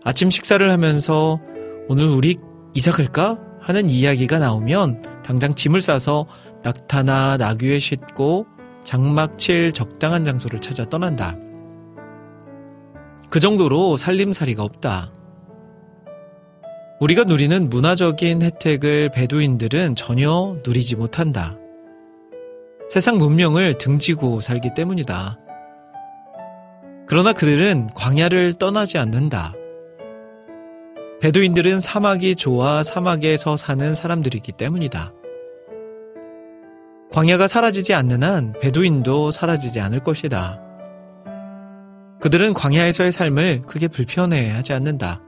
아침 0.04 0.30
식사를 0.30 0.70
하면서 0.70 1.40
오늘 1.88 2.06
우리 2.06 2.36
이사 2.74 2.90
갈까? 2.92 3.38
하는 3.60 3.90
이야기가 3.90 4.38
나오면 4.38 5.02
당장 5.22 5.54
짐을 5.54 5.80
싸서 5.80 6.26
낙타나 6.62 7.36
나귀에 7.36 7.78
싣고 7.78 8.46
장막 8.82 9.38
칠 9.38 9.72
적당한 9.72 10.24
장소를 10.24 10.60
찾아 10.60 10.84
떠난다. 10.88 11.36
그 13.28 13.38
정도로 13.38 13.96
살림살이가 13.96 14.62
없다. 14.64 15.12
우리가 17.00 17.24
누리는 17.24 17.70
문화적인 17.70 18.42
혜택을 18.42 19.10
베두인들은 19.10 19.94
전혀 19.94 20.56
누리지 20.66 20.96
못한다. 20.96 21.56
세상 22.88 23.18
문명을 23.18 23.78
등지고 23.78 24.40
살기 24.40 24.74
때문이다. 24.74 25.38
그러나 27.10 27.32
그들은 27.32 27.88
광야를 27.94 28.52
떠나지 28.52 28.96
않는다. 28.96 29.52
베두인들은 31.20 31.80
사막이 31.80 32.36
좋아 32.36 32.84
사막에서 32.84 33.56
사는 33.56 33.96
사람들이기 33.96 34.52
때문이다. 34.52 35.12
광야가 37.10 37.48
사라지지 37.48 37.94
않는 37.94 38.22
한 38.22 38.54
베두인도 38.60 39.32
사라지지 39.32 39.80
않을 39.80 40.04
것이다. 40.04 40.60
그들은 42.20 42.54
광야에서의 42.54 43.10
삶을 43.10 43.62
크게 43.62 43.88
불편해 43.88 44.48
하지 44.50 44.72
않는다. 44.72 45.20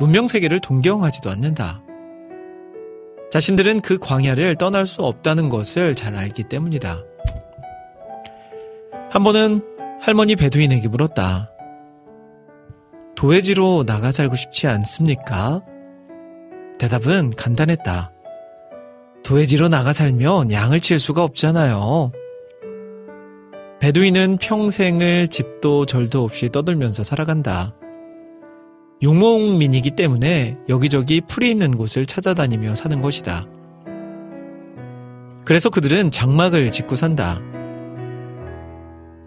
문명 0.00 0.26
세계를 0.26 0.60
동경하지도 0.60 1.28
않는다. 1.28 1.82
자신들은 3.30 3.82
그 3.82 3.98
광야를 3.98 4.54
떠날 4.54 4.86
수 4.86 5.02
없다는 5.02 5.50
것을 5.50 5.94
잘 5.94 6.16
알기 6.16 6.44
때문이다. 6.44 7.04
한 9.10 9.22
번은 9.22 9.76
할머니 10.00 10.36
베두인에게 10.36 10.88
물었다. 10.88 11.50
도해지로 13.16 13.84
나가 13.84 14.12
살고 14.12 14.36
싶지 14.36 14.68
않습니까? 14.68 15.62
대답은 16.78 17.30
간단했다. 17.36 18.12
도해지로 19.24 19.68
나가 19.68 19.92
살면 19.92 20.52
양을 20.52 20.80
칠 20.80 20.98
수가 20.98 21.24
없잖아요. 21.24 22.12
베두인은 23.80 24.38
평생을 24.38 25.28
집도 25.28 25.84
절도 25.84 26.22
없이 26.22 26.48
떠들면서 26.48 27.02
살아간다. 27.02 27.74
육목민이기 29.02 29.92
때문에 29.92 30.56
여기저기 30.68 31.20
풀이 31.20 31.50
있는 31.50 31.76
곳을 31.76 32.06
찾아다니며 32.06 32.74
사는 32.74 33.00
것이다. 33.00 33.46
그래서 35.44 35.70
그들은 35.70 36.10
장막을 36.10 36.70
짓고 36.72 36.94
산다. 36.94 37.40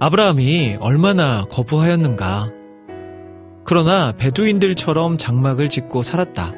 아브라함이 0.04 0.78
얼마나 0.80 1.46
거부하였는가. 1.46 2.52
그러나 3.64 4.12
베두인들처럼 4.14 5.20
장막을 5.20 5.70
짓고 5.70 6.02
살았다. 6.02 6.56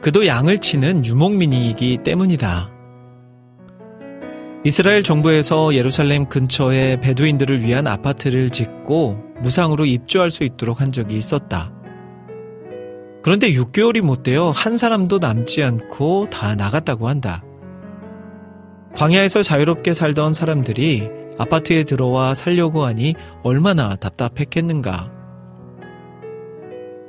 그도 0.00 0.28
양을 0.28 0.58
치는 0.58 1.04
유목민이기 1.04 1.98
때문이다. 2.04 2.70
이스라엘 4.64 5.02
정부에서 5.02 5.74
예루살렘 5.74 6.28
근처에 6.28 7.00
베두인들을 7.00 7.64
위한 7.64 7.88
아파트를 7.88 8.50
짓고 8.50 9.18
무상으로 9.40 9.84
입주할 9.84 10.30
수 10.30 10.44
있도록 10.44 10.80
한 10.80 10.92
적이 10.92 11.16
있었다. 11.16 11.72
그런데 13.24 13.50
6개월이 13.50 14.02
못 14.02 14.22
되어 14.22 14.50
한 14.50 14.78
사람도 14.78 15.18
남지 15.18 15.64
않고 15.64 16.28
다 16.30 16.54
나갔다고 16.54 17.08
한다. 17.08 17.42
광야에서 18.94 19.42
자유롭게 19.42 19.94
살던 19.94 20.32
사람들이 20.32 21.18
아파트에 21.40 21.84
들어와 21.84 22.34
살려고 22.34 22.84
하니 22.84 23.14
얼마나 23.42 23.96
답답했겠는가. 23.96 25.10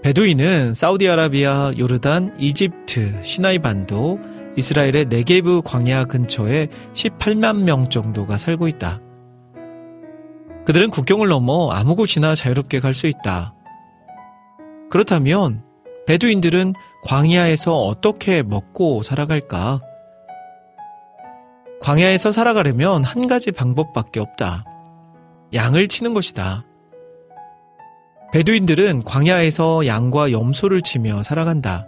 베두인은 0.04 0.74
사우디아라비아, 0.74 1.74
요르단, 1.78 2.36
이집트, 2.40 3.22
시나이 3.24 3.60
반도, 3.60 4.20
이스라엘의 4.58 5.06
네게브 5.10 5.62
광야 5.64 6.06
근처에 6.06 6.70
18만 6.94 7.64
명 7.64 7.88
정도가 7.88 8.38
살고 8.38 8.68
있다. 8.70 9.02
그들은 10.66 10.90
국경을 10.90 11.28
넘어 11.28 11.70
아무 11.72 11.96
곳이나 11.96 12.34
자유롭게 12.34 12.80
갈 12.80 12.94
수 12.94 13.08
있다. 13.08 13.54
그렇다면 14.90 15.64
베두인들은 16.08 16.74
광야에서 17.04 17.78
어떻게 17.78 18.44
먹고 18.44 19.02
살아갈까? 19.02 19.82
광야에서 21.82 22.32
살아가려면 22.32 23.04
한 23.04 23.28
가지 23.28 23.52
방법밖에 23.52 24.20
없다. 24.20 24.66
양을 25.54 25.88
치는 25.88 26.14
것이다. 26.14 26.64
베두인들은 28.32 29.04
광야에서 29.04 29.88
양과 29.88 30.32
염소를 30.32 30.82
치며 30.84 31.24
살아간다. 31.24 31.88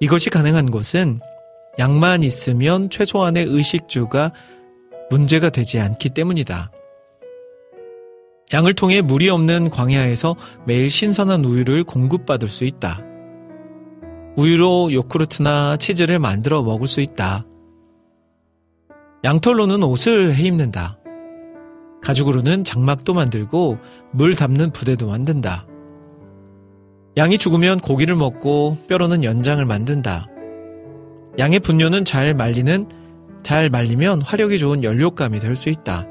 이것이 0.00 0.30
가능한 0.30 0.70
것은 0.70 1.20
양만 1.78 2.24
있으면 2.24 2.90
최소한의 2.90 3.44
의식주가 3.46 4.32
문제가 5.10 5.50
되지 5.50 5.78
않기 5.78 6.10
때문이다. 6.10 6.72
양을 8.52 8.74
통해 8.74 9.00
물이 9.00 9.30
없는 9.30 9.70
광야에서 9.70 10.34
매일 10.66 10.90
신선한 10.90 11.44
우유를 11.44 11.84
공급받을 11.84 12.48
수 12.48 12.64
있다. 12.64 13.00
우유로 14.36 14.92
요크루트나 14.92 15.76
치즈를 15.76 16.18
만들어 16.18 16.62
먹을 16.62 16.88
수 16.88 17.00
있다. 17.00 17.46
양털로는 19.24 19.82
옷을 19.82 20.34
해 20.34 20.42
입는다. 20.44 20.98
가죽으로는 22.02 22.64
장막도 22.64 23.12
만들고 23.12 23.78
물 24.12 24.34
담는 24.34 24.72
부대도 24.72 25.06
만든다. 25.08 25.66
양이 27.16 27.36
죽으면 27.36 27.80
고기를 27.80 28.14
먹고 28.14 28.78
뼈로는 28.88 29.24
연장을 29.24 29.62
만든다. 29.64 30.26
양의 31.38 31.60
분뇨는 31.60 32.04
잘 32.04 32.34
말리는 32.34 32.88
잘 33.42 33.68
말리면 33.68 34.22
화력이 34.22 34.58
좋은 34.58 34.82
연료감이 34.82 35.38
될 35.38 35.54
수 35.54 35.68
있다. 35.68 36.06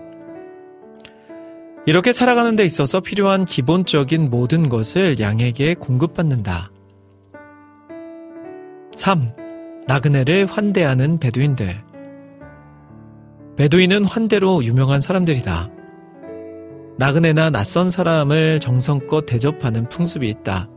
이렇게 1.85 2.13
살아가는 2.13 2.55
데 2.55 2.63
있어서 2.65 2.99
필요한 2.99 3.45
기본적인 3.45 4.29
모든 4.29 4.69
것을 4.69 5.19
양에게 5.19 5.73
공급받는다. 5.75 6.71
3. 8.95 9.33
나그네를 9.87 10.45
환대하는 10.45 11.17
베두인들. 11.19 11.88
베두인은 13.59 14.05
환대로 14.05 14.63
유명한 14.63 15.01
사람들이다. 15.01 15.69
나그네나 16.97 17.49
낯선 17.49 17.91
사람을 17.91 18.61
정성껏 18.61 19.25
대접하는 19.25 19.89
풍습이 19.89 20.29
있다. 20.29 20.69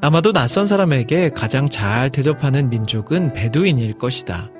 아마도 0.00 0.32
낯선 0.32 0.66
사람에게 0.66 1.28
가장 1.28 1.68
잘 1.68 2.10
대접하는 2.10 2.70
민족은 2.70 3.34
베두인일 3.34 3.98
것이다. 3.98 4.50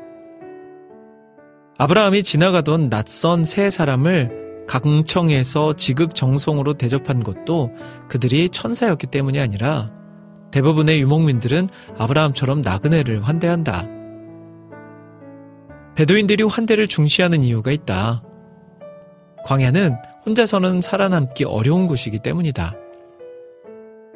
아브라함이 1.79 2.23
지나가던 2.23 2.91
낯선 2.91 3.43
세 3.43 3.71
사람을 3.71 4.67
강청에서 4.69 5.73
지극정성으로 5.73 6.75
대접한 6.75 7.25
것도 7.25 7.73
그들이 8.09 8.51
천사였기 8.51 9.09
때문이 9.09 9.41
아니라 9.41 9.91
대부분의 10.53 11.01
유목민들은 11.01 11.71
아브라함처럼 11.99 12.63
나그네를 12.63 13.27
환대한다. 13.27 13.98
베두인들이 15.99 16.45
환대를 16.45 16.87
중시하는 16.87 17.43
이유가 17.43 17.73
있다. 17.73 18.23
광야는 19.45 19.97
혼자서는 20.25 20.81
살아남기 20.81 21.43
어려운 21.43 21.89
곳이기 21.89 22.21
때문이다. 22.21 22.73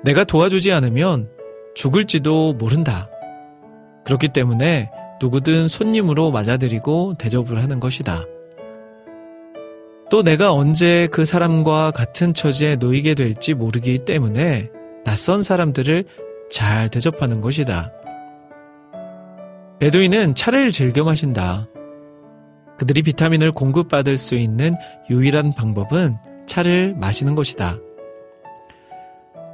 내가 0.04 0.22
도와주지 0.22 0.70
않으면 0.70 1.28
죽을지도 1.74 2.52
모른다. 2.52 3.10
그렇기 4.04 4.28
때문에 4.28 4.92
누구든 5.20 5.66
손님으로 5.66 6.30
맞아들이고 6.30 7.14
대접을 7.18 7.60
하는 7.60 7.80
것이다. 7.80 8.26
또 10.08 10.22
내가 10.22 10.52
언제 10.52 11.08
그 11.10 11.24
사람과 11.24 11.90
같은 11.90 12.32
처지에 12.32 12.76
놓이게 12.76 13.16
될지 13.16 13.54
모르기 13.54 14.04
때문에 14.04 14.70
낯선 15.04 15.42
사람들을 15.42 16.04
잘 16.48 16.88
대접하는 16.88 17.40
것이다. 17.40 17.92
베두인은 19.80 20.36
차를 20.36 20.70
즐겨 20.70 21.02
마신다. 21.02 21.66
그들이 22.82 23.02
비타민을 23.02 23.52
공급받을 23.52 24.18
수 24.18 24.34
있는 24.34 24.74
유일한 25.08 25.54
방법은 25.54 26.16
차를 26.46 26.96
마시는 26.96 27.36
것이다. 27.36 27.76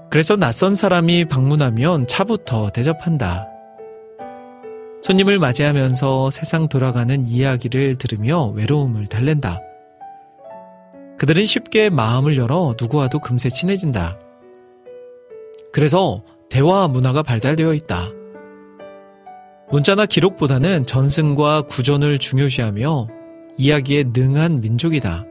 그래서 0.09 0.35
낯선 0.35 0.74
사람이 0.74 1.26
방문하면 1.26 2.07
차부터 2.07 2.70
대접한다. 2.70 3.47
손님을 5.03 5.39
맞이하면서 5.39 6.31
세상 6.31 6.70
돌아가는 6.70 7.26
이야기를 7.26 7.97
들으며 7.97 8.47
외로움을 8.47 9.07
달랜다. 9.09 9.61
그들은 11.18 11.45
쉽게 11.45 11.91
마음을 11.91 12.39
열어 12.39 12.74
누구와도 12.81 13.18
금세 13.18 13.51
친해진다. 13.51 14.16
그래서 15.70 16.22
대화 16.49 16.89
문화가 16.89 17.22
발달되어 17.22 17.74
있다. 17.74 18.09
문자나 19.70 20.07
기록보다는 20.07 20.87
전승과 20.87 21.62
구전을 21.68 22.18
중요시하며 22.18 23.18
이야기에 23.59 24.05
능한 24.15 24.61
민족이다. 24.61 25.25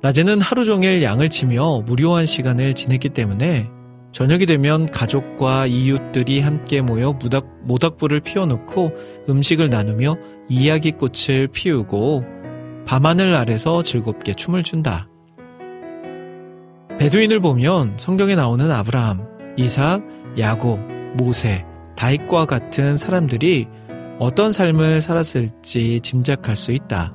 낮에는 0.00 0.40
하루 0.40 0.64
종일 0.64 1.02
양을 1.02 1.28
치며 1.28 1.82
무료한 1.86 2.26
시간을 2.26 2.74
지냈기 2.74 3.10
때문에 3.10 3.70
저녁이 4.10 4.46
되면 4.46 4.86
가족과 4.86 5.66
이웃들이 5.66 6.40
함께 6.40 6.82
모여 6.82 7.12
모닥, 7.12 7.46
모닥불을 7.62 8.20
피워놓고 8.20 8.92
음식을 9.28 9.70
나누며 9.70 10.16
이야기꽃을 10.48 11.48
피우고 11.52 12.24
밤하늘 12.86 13.34
아래서 13.34 13.82
즐겁게 13.82 14.34
춤을 14.34 14.62
춘다. 14.64 15.08
베두인을 16.98 17.40
보면 17.40 17.94
성경에 17.96 18.34
나오는 18.34 18.70
아브라함, 18.70 19.26
이삭, 19.56 20.02
야곱, 20.38 20.80
모세, 21.16 21.64
다윗과 21.96 22.46
같은 22.46 22.96
사람들이 22.96 23.68
어떤 24.18 24.52
삶을 24.52 25.00
살았을지 25.00 26.00
짐작할 26.00 26.54
수 26.56 26.72
있다. 26.72 27.14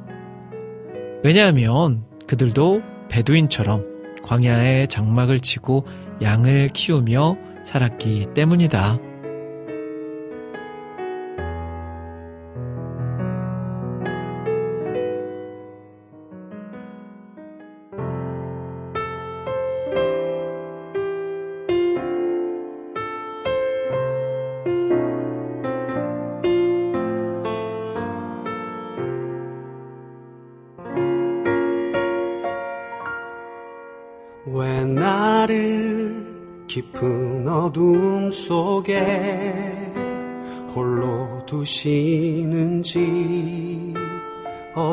왜냐하면 1.23 2.03
그들도 2.27 2.81
베두인처럼 3.09 3.85
광야에 4.23 4.87
장막을 4.87 5.39
치고 5.39 5.85
양을 6.21 6.69
키우며 6.73 7.37
살았기 7.63 8.27
때문이다. 8.33 8.99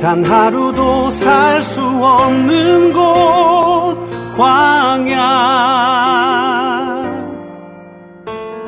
단 0.00 0.22
하루도 0.22 1.10
살 1.10 1.62
수 1.62 1.80
없는 1.80 2.92
곳 2.92 3.96
광야. 4.36 5.16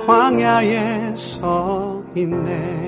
광야에 0.06 1.14
서 1.14 2.02
있네 2.16 2.87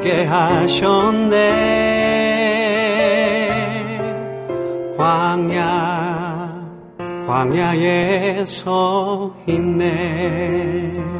게 0.00 0.24
하셨네. 0.24 1.90
광야 4.96 6.50
광야에 7.26 8.44
서 8.44 9.34
있네 9.46 11.19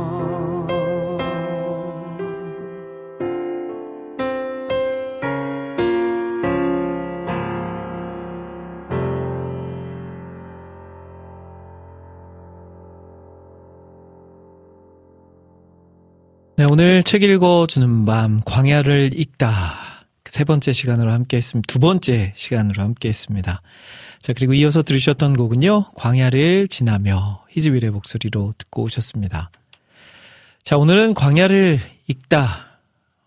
오늘 16.69 17.01
책 17.03 17.23
읽어주는 17.23 18.05
밤, 18.05 18.41
광야를 18.45 19.11
읽다. 19.13 19.55
세 20.25 20.43
번째 20.43 20.71
시간으로 20.71 21.11
함께 21.11 21.37
했습니다. 21.37 21.65
두 21.71 21.79
번째 21.79 22.33
시간으로 22.35 22.83
함께 22.83 23.09
했습니다. 23.09 23.61
자, 24.21 24.33
그리고 24.33 24.53
이어서 24.53 24.83
들으셨던 24.83 25.35
곡은요, 25.35 25.91
광야를 25.95 26.67
지나며 26.67 27.41
히즈윌의 27.49 27.91
목소리로 27.91 28.53
듣고 28.57 28.83
오셨습니다. 28.83 29.49
자, 30.63 30.77
오늘은 30.77 31.13
광야를 31.13 31.79
읽다. 32.07 32.79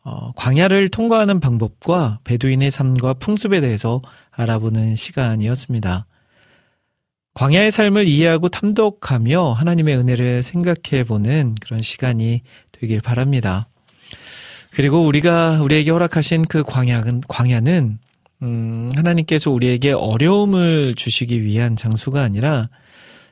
어, 0.03 0.33
광야를 0.37 0.91
통과하는 0.91 1.41
방법과 1.41 2.21
베두인의 2.25 2.71
삶과 2.71 3.15
풍습에 3.15 3.61
대해서 3.61 4.03
알아보는 4.31 4.97
시간이었습니다. 4.97 6.07
광야의 7.35 7.73
삶을 7.73 8.07
이해하고 8.07 8.49
탐독하며 8.49 9.53
하나님의 9.53 9.97
은혜를 9.97 10.43
생각해 10.45 11.03
보는 11.05 11.57
그런 11.61 11.83
시간이 11.83 12.43
되길 12.81 13.01
바랍니다. 13.01 13.69
그리고 14.71 15.03
우리가 15.03 15.61
우리에게 15.63 15.91
허락하신 15.91 16.43
그 16.43 16.63
광야는 16.65 17.23
광야는 17.29 17.99
음, 18.43 18.93
하나님께서 18.95 19.51
우리에게 19.51 19.93
어려움을 19.93 20.95
주시기 20.95 21.45
위한 21.45 21.77
장소가 21.77 22.23
아니라 22.23 22.69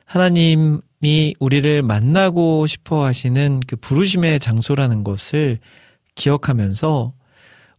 하나님이 0.05 1.33
우리를 1.39 1.81
만나고 1.83 2.65
싶어 2.67 3.05
하시는 3.05 3.59
그 3.67 3.75
부르심의 3.75 4.39
장소라는 4.39 5.03
것을 5.03 5.59
기억하면서 6.15 7.13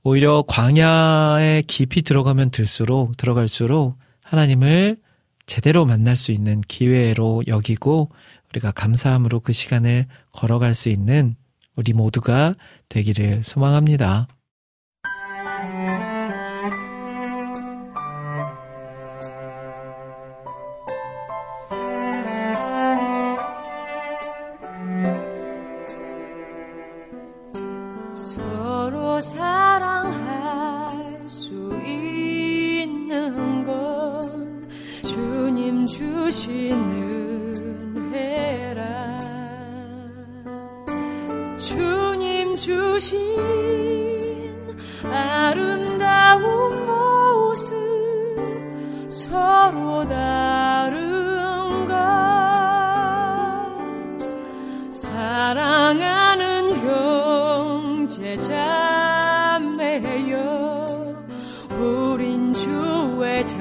오히려 0.02 0.44
광야에 0.46 1.62
깊이 1.66 2.02
들어가면 2.02 2.50
들수록 2.50 3.16
들어갈수록 3.16 3.96
하나님을 4.22 4.98
제대로 5.46 5.86
만날 5.86 6.16
수 6.16 6.32
있는 6.32 6.60
기회로 6.60 7.44
여기고 7.46 8.10
우리가 8.50 8.72
감사함으로 8.72 9.40
그 9.40 9.52
시간을 9.52 10.06
걸어갈 10.32 10.74
수 10.74 10.88
있는 10.88 11.36
우리 11.76 11.92
모두가 11.92 12.54
되기를 12.88 13.42
소망합니다. 13.42 14.28
주의 62.64 63.46
자녀라. 63.46 63.60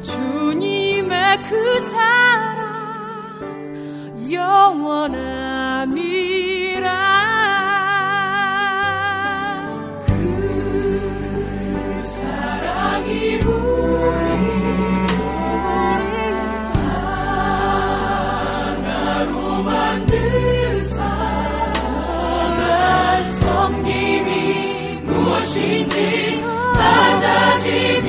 주님의 0.00 1.42
그 1.42 1.80
사랑 1.80 2.70
영원함 4.30 5.31
낮아짐 26.92 28.06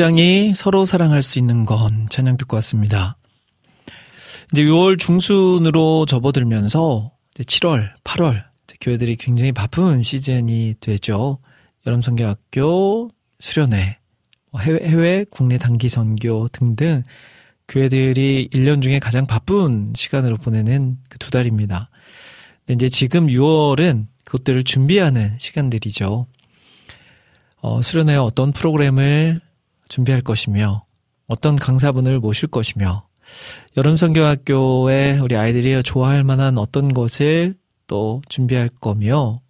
옹 0.00 0.14
기장이 0.14 0.54
서로 0.56 0.86
사랑할 0.86 1.20
수 1.20 1.38
있는 1.38 1.66
건 1.66 2.06
찬양 2.08 2.38
듣고 2.38 2.56
왔습니다. 2.56 3.18
이제 4.50 4.64
6월 4.64 4.98
중순으로 4.98 6.06
접어들면서 6.06 7.12
7월, 7.34 7.90
8월 8.02 8.44
교회들이 8.80 9.16
굉장히 9.16 9.52
바쁜 9.52 10.02
시즌이 10.02 10.76
되죠. 10.80 11.38
여름 11.86 12.00
성교학교 12.00 13.10
수련회, 13.40 13.98
뭐 14.50 14.62
해외, 14.62 14.88
해외, 14.88 15.24
국내 15.30 15.58
단기 15.58 15.90
선교 15.90 16.48
등등 16.48 17.02
교회들이 17.68 18.48
1년 18.54 18.80
중에 18.80 19.00
가장 19.00 19.26
바쁜 19.26 19.92
시간으로 19.94 20.38
보내는 20.38 20.96
그 21.10 21.18
두 21.18 21.30
달입니다. 21.30 21.90
근데 22.66 22.86
이제 22.86 22.88
지금 22.88 23.26
6월은 23.26 24.06
그것들을 24.24 24.64
준비하는 24.64 25.36
시간들이죠. 25.38 26.26
어, 27.60 27.82
수련회 27.82 28.16
어떤 28.16 28.52
프로그램을 28.52 29.42
준비할 29.90 30.22
것이며 30.22 30.86
어떤 31.26 31.56
강사분을 31.56 32.18
모실 32.20 32.48
것이며 32.48 33.06
여름 33.76 33.96
성교학교에 33.96 35.18
우리 35.18 35.36
아이들이 35.36 35.82
좋아할 35.82 36.24
만한 36.24 36.56
어떤 36.56 36.94
것을 36.94 37.56
또 37.86 38.22
준비할 38.28 38.70
거며 38.80 39.40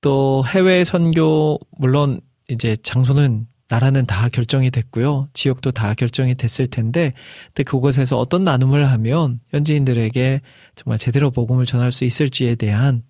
또 0.00 0.44
해외 0.46 0.84
선교 0.84 1.58
물론 1.76 2.20
이제 2.48 2.76
장소는 2.76 3.46
나라는 3.70 4.06
다 4.06 4.30
결정이 4.30 4.70
됐고요. 4.70 5.28
지역도 5.34 5.72
다 5.72 5.92
결정이 5.92 6.36
됐을 6.36 6.66
텐데 6.66 7.12
근데 7.48 7.62
그곳에서 7.64 8.18
어떤 8.18 8.44
나눔을 8.44 8.88
하면 8.90 9.40
현지인들에게 9.50 10.40
정말 10.74 10.98
제대로 10.98 11.30
복음을 11.30 11.66
전할 11.66 11.92
수 11.92 12.04
있을지에 12.04 12.54
대한 12.54 13.02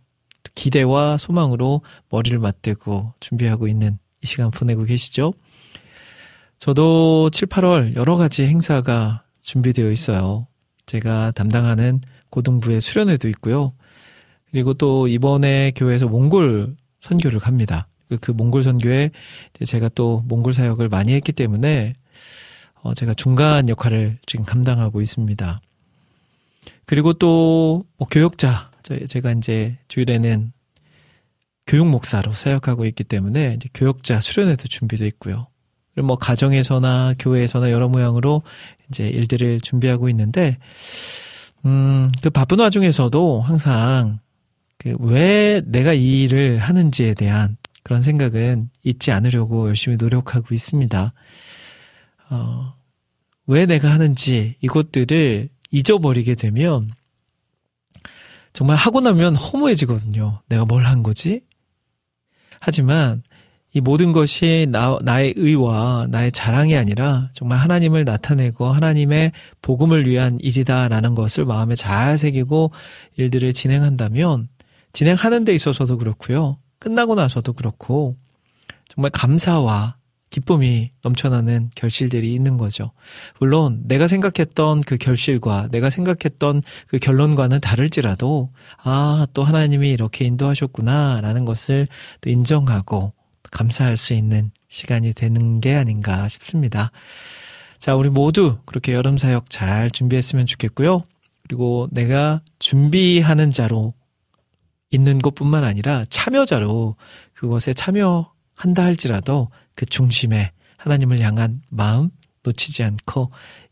기대와 0.57 1.19
소망으로 1.19 1.83
머리를 2.11 2.37
맞대고 2.41 3.15
준비하고 3.21 3.69
있는 3.69 3.99
이 4.23 4.27
시간 4.27 4.51
보내고 4.51 4.85
계시죠? 4.85 5.33
저도 6.59 7.31
7, 7.31 7.49
8월 7.49 7.95
여러 7.95 8.17
가지 8.17 8.45
행사가 8.45 9.25
준비되어 9.43 9.91
있어요. 9.91 10.47
제가 10.87 11.31
담당하는 11.33 12.01
고등부의 12.31 12.81
수련회도 12.81 13.29
있고요. 13.29 13.73
그리고 14.51 14.75
또 14.75 15.07
이번에 15.09 15.73
교회에서 15.77 16.09
몽골 16.09 16.77
선교를 17.01 17.39
갑니다. 17.39 17.89
그 18.21 18.31
몽골 18.31 18.63
선교에 18.63 19.11
제가 19.65 19.91
또 19.91 20.23
몽골 20.27 20.53
사역을 20.55 20.89
많이 20.89 21.13
했기 21.13 21.33
때문에 21.33 21.93
어 22.83 22.95
제가 22.95 23.15
중간 23.15 23.69
역할을 23.69 24.19
지금 24.27 24.45
감당하고 24.45 25.01
있습니다. 25.03 25.61
그리고 26.87 27.13
또 27.13 27.85
뭐 27.99 28.09
교역자 28.11 28.71
제가 29.09 29.33
이제 29.33 29.77
주일에는 29.89 30.53
교육 31.67 31.87
목사로 31.89 32.33
사역하고 32.33 32.87
있기 32.87 33.05
때문에 33.05 33.59
교역자 33.75 34.21
수련회도 34.21 34.69
준비되어 34.69 35.07
있고요. 35.09 35.49
뭐 36.03 36.17
가정에서나 36.17 37.15
교회에서나 37.19 37.71
여러 37.71 37.89
모양으로 37.89 38.43
이제 38.89 39.09
일들을 39.09 39.61
준비하고 39.61 40.09
있는데 40.11 40.59
음, 41.65 42.13
그 42.23 42.31
바쁜 42.31 42.61
와중에서도 42.61 43.41
항상 43.41 44.21
그 44.79 44.95
왜 45.01 45.61
내가 45.67 45.93
이 45.93 46.23
일을 46.23 46.59
하는지에 46.59 47.15
대한 47.15 47.57
그런 47.83 48.01
생각은 48.01 48.71
잊지 48.85 49.11
않으려고 49.11 49.67
열심히 49.69 49.97
노력하고 49.97 50.55
있습니다. 50.55 51.13
어, 52.31 52.75
왜 53.47 53.67
내가 53.67 53.91
하는지 53.91 54.55
이것들을 54.61 55.49
잊어버리게 55.71 56.35
되면 56.37 56.91
정말 58.53 58.77
하고 58.77 59.01
나면 59.01 59.37
허무해지거든요. 59.37 60.43
내가 60.49 60.65
뭘 60.65 60.85
한 60.87 61.03
거지? 61.03 61.43
하지만 62.61 63.23
이 63.79 63.81
모든 63.81 64.11
것이 64.11 64.67
나, 64.71 64.99
나의 65.03 65.35
의와 65.37 66.09
나의 66.11 66.33
자랑이 66.33 66.77
아니라 66.77 67.31
정말 67.33 67.59
하나님을 67.59 68.03
나타내고 68.03 68.73
하나님의 68.73 69.31
복음을 69.63 70.05
위한 70.09 70.37
일이다라는 70.41 71.15
것을 71.15 71.45
마음에 71.45 71.77
잘 71.77 72.19
새기고 72.19 72.73
일들을 73.19 73.53
진행한다면 73.53 74.49
진행하는 74.93 75.45
데 75.45 75.55
있어서도 75.55 75.97
그렇고요. 75.97 76.59
끝나고 76.81 77.15
나서도 77.15 77.53
그렇고 77.53 78.17
정말 78.89 79.13
감사와 79.13 79.95
기쁨이 80.31 80.91
넘쳐나는 81.05 81.71
결실들이 81.77 82.35
있는 82.35 82.57
거죠. 82.57 82.91
물론 83.39 83.83
내가 83.85 84.09
생각했던 84.09 84.81
그 84.81 84.97
결실과 84.97 85.69
내가 85.71 85.89
생각했던 85.89 86.63
그 86.89 86.99
결론과는 86.99 87.61
다를지라도 87.61 88.51
아, 88.83 89.29
또 89.35 89.45
하나님이 89.45 89.91
이렇게 89.91 90.25
인도하셨구나라는 90.25 91.45
것을 91.45 91.87
또 92.21 92.29
인정하고 92.29 93.13
감사할 93.51 93.97
수 93.97 94.13
있는 94.13 94.51
시간이 94.69 95.13
되는 95.15 95.61
게 95.61 95.75
아닌가 95.75 96.29
싶습니다. 96.29 96.91
자, 97.79 97.95
우리 97.95 98.11
모두 98.11 98.59
그렇게 98.65 98.93
여름 98.93 99.19
사역 99.19 99.51
잘 99.51 99.91
준비했으면 99.91 100.47
좋겠고요. 100.47 101.05
그리고 101.43 101.89
내가 101.91 102.43
준비하는 102.59 103.53
자로 103.53 103.95
있는 104.91 105.19
것뿐만 105.19 105.65
아니라 105.65 106.05
참여자로 106.11 106.97
그것에 107.35 107.73
참여한다 107.73 108.83
할지라도 108.83 109.49
그 109.75 109.87
중심에 109.87 110.53
하나님을 110.77 111.21
향한 111.21 111.63
마음 111.71 112.11
놓치지 112.43 112.83
않고 112.83 113.31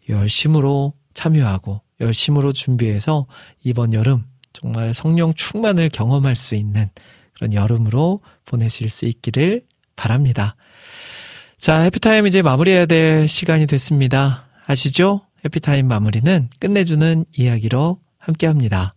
열심으로 0.09 0.93
참여하고 1.15 1.81
열심으로 2.01 2.53
준비해서 2.53 3.27
이번 3.65 3.93
여름 3.93 4.25
정말 4.53 4.95
성령 4.95 5.35
충만을 5.35 5.89
경험할 5.89 6.37
수 6.37 6.55
있는 6.55 6.91
그런 7.37 7.53
여름으로 7.53 8.21
보내실 8.47 8.89
수 8.89 9.05
있기를 9.05 9.63
바랍니다. 9.95 10.57
자, 11.59 11.81
해피타임 11.81 12.27
이제 12.27 12.43
마무리해야 12.43 12.87
될 12.87 13.29
시간이 13.29 13.67
됐습니다. 13.67 14.47
아시죠? 14.67 15.23
해피타임 15.45 15.87
마무리는 15.87 16.49
끝내주는 16.59 17.25
이야기로 17.37 18.01
함께 18.19 18.47
합니다. 18.47 18.95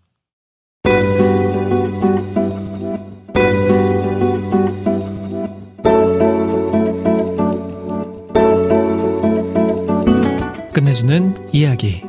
끝내주는 10.73 11.35
이야기. 11.51 12.08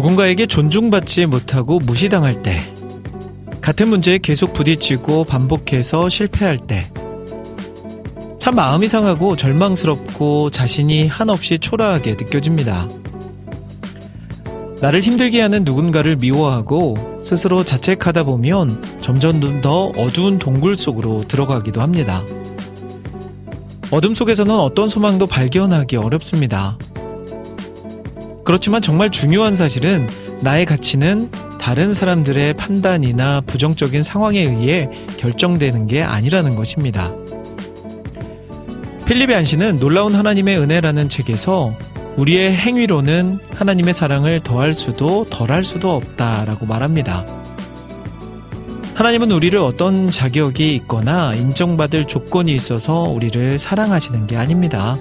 누군가에게 0.00 0.46
존중받지 0.46 1.26
못하고 1.26 1.78
무시당할 1.78 2.42
때, 2.42 2.58
같은 3.60 3.88
문제에 3.88 4.16
계속 4.16 4.54
부딪히고 4.54 5.24
반복해서 5.24 6.08
실패할 6.08 6.56
때, 6.66 6.90
참 8.38 8.54
마음이 8.54 8.88
상하고 8.88 9.36
절망스럽고 9.36 10.48
자신이 10.48 11.06
한없이 11.06 11.58
초라하게 11.58 12.12
느껴집니다. 12.12 12.88
나를 14.80 15.02
힘들게 15.02 15.42
하는 15.42 15.64
누군가를 15.64 16.16
미워하고 16.16 17.20
스스로 17.22 17.62
자책하다 17.62 18.22
보면 18.22 18.82
점점 19.02 19.60
더 19.60 19.88
어두운 19.88 20.38
동굴 20.38 20.76
속으로 20.76 21.28
들어가기도 21.28 21.82
합니다. 21.82 22.24
어둠 23.90 24.14
속에서는 24.14 24.54
어떤 24.54 24.88
소망도 24.88 25.26
발견하기 25.26 25.96
어렵습니다. 25.96 26.78
그렇지만 28.44 28.82
정말 28.82 29.10
중요한 29.10 29.56
사실은 29.56 30.08
나의 30.40 30.66
가치는 30.66 31.30
다른 31.60 31.92
사람들의 31.92 32.54
판단이나 32.54 33.42
부정적인 33.42 34.02
상황에 34.02 34.40
의해 34.40 34.88
결정되는 35.18 35.86
게 35.86 36.02
아니라는 36.02 36.56
것입니다. 36.56 37.12
필립의 39.06 39.36
안시는 39.36 39.78
놀라운 39.78 40.14
하나님의 40.14 40.58
은혜라는 40.58 41.08
책에서 41.08 41.76
우리의 42.16 42.54
행위로는 42.54 43.40
하나님의 43.54 43.92
사랑을 43.92 44.40
더할 44.40 44.72
수도 44.72 45.24
덜할 45.24 45.64
수도 45.64 45.94
없다라고 45.94 46.66
말합니다. 46.66 47.26
하나님은 48.94 49.30
우리를 49.32 49.58
어떤 49.58 50.10
자격이 50.10 50.74
있거나 50.76 51.34
인정받을 51.34 52.06
조건이 52.06 52.54
있어서 52.54 53.02
우리를 53.02 53.58
사랑하시는 53.58 54.26
게 54.26 54.36
아닙니다. 54.36 54.96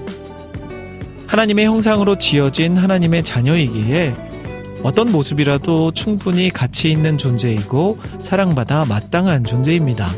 하나님의 1.30 1.66
형상으로 1.66 2.18
지어진 2.18 2.76
하나님의 2.76 3.24
자녀이기에 3.24 4.16
어떤 4.82 5.12
모습이라도 5.12 5.92
충분히 5.92 6.50
가치 6.50 6.90
있는 6.90 7.20
존재이고 7.20 8.00
사랑받아 8.20 8.86
마땅한 8.86 9.44
존재입니다. 9.44 10.10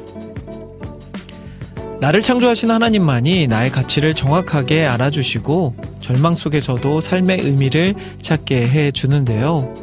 나를 2.00 2.22
창조하신 2.22 2.72
하나님만이 2.72 3.48
나의 3.48 3.72
가치를 3.72 4.14
정확하게 4.14 4.86
알아주시고 4.86 5.76
절망 6.00 6.34
속에서도 6.34 7.02
삶의 7.02 7.42
의미를 7.42 7.94
찾게 8.22 8.68
해 8.70 8.92
주는데요. 8.92 9.74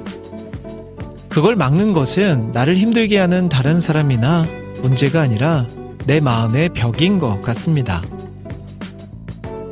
그걸 1.28 1.56
막는 1.56 1.92
것은 1.92 2.52
나를 2.52 2.74
힘들게 2.74 3.18
하는 3.18 3.50
다른 3.50 3.80
사람이나 3.80 4.46
문제가 4.80 5.20
아니라 5.20 5.66
내 6.06 6.20
마음의 6.20 6.70
벽인 6.70 7.18
것 7.18 7.42
같습니다. 7.42 8.02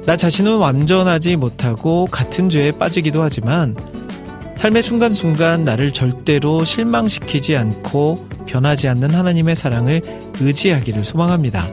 나 0.06 0.14
자신은 0.14 0.58
완전하지 0.58 1.34
못하고 1.34 2.06
같은 2.06 2.48
죄에 2.48 2.70
빠지기도 2.70 3.24
하지만 3.24 3.74
삶의 4.54 4.84
순간순간 4.84 5.64
나를 5.64 5.92
절대로 5.92 6.64
실망시키지 6.64 7.56
않고 7.56 8.28
변하지 8.46 8.86
않는 8.86 9.10
하나님의 9.10 9.56
사랑을 9.56 10.00
의지하기를 10.40 11.04
소망합니다. 11.04 11.66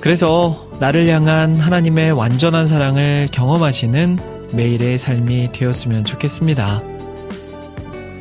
그래서 0.00 0.68
나를 0.78 1.08
향한 1.08 1.56
하나님의 1.56 2.12
완전한 2.12 2.68
사랑을 2.68 3.28
경험하시는 3.32 4.18
매일의 4.54 4.96
삶이 4.96 5.50
되었으면 5.52 6.04
좋겠습니다. 6.04 6.82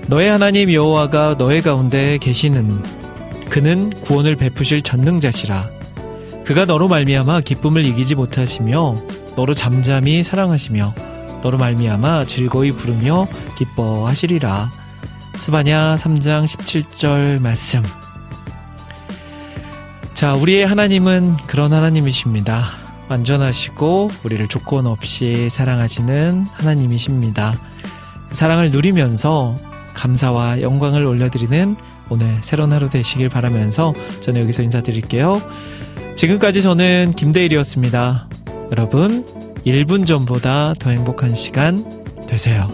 너의 0.07 0.29
하나님 0.29 0.73
여호와가 0.73 1.35
너의 1.37 1.61
가운데 1.61 2.17
계시는 2.17 2.83
그는 3.49 3.91
구원을 4.01 4.37
베푸실 4.37 4.81
전능자시라. 4.81 5.80
그가 6.45 6.65
너로 6.65 6.87
말미암아 6.87 7.41
기쁨을 7.41 7.85
이기지 7.85 8.15
못하시며 8.15 8.95
너로 9.35 9.53
잠잠히 9.53 10.23
사랑하시며 10.23 10.95
너로 11.43 11.57
말미암아 11.57 12.25
즐거이 12.25 12.71
부르며 12.71 13.27
기뻐하시리라. 13.57 14.71
스바냐 15.35 15.95
3장 15.95 16.45
17절 16.45 17.39
말씀. 17.39 17.83
자, 20.13 20.33
우리의 20.33 20.67
하나님은 20.67 21.37
그런 21.47 21.73
하나님이십니다. 21.73 22.63
완전하시고 23.09 24.11
우리를 24.23 24.47
조건 24.47 24.85
없이 24.85 25.49
사랑하시는 25.49 26.45
하나님이십니다. 26.51 27.59
사랑을 28.31 28.71
누리면서 28.71 29.55
감사와 29.93 30.61
영광을 30.61 31.05
올려드리는 31.05 31.75
오늘 32.09 32.37
새로운 32.41 32.71
하루 32.71 32.87
되시길 32.87 33.29
바라면서 33.29 33.93
저는 34.21 34.41
여기서 34.41 34.63
인사드릴게요. 34.63 35.41
지금까지 36.15 36.61
저는 36.61 37.13
김대일이었습니다. 37.15 38.27
여러분, 38.71 39.25
1분 39.65 40.05
전보다 40.05 40.73
더 40.79 40.89
행복한 40.89 41.35
시간 41.35 41.83
되세요. 42.27 42.69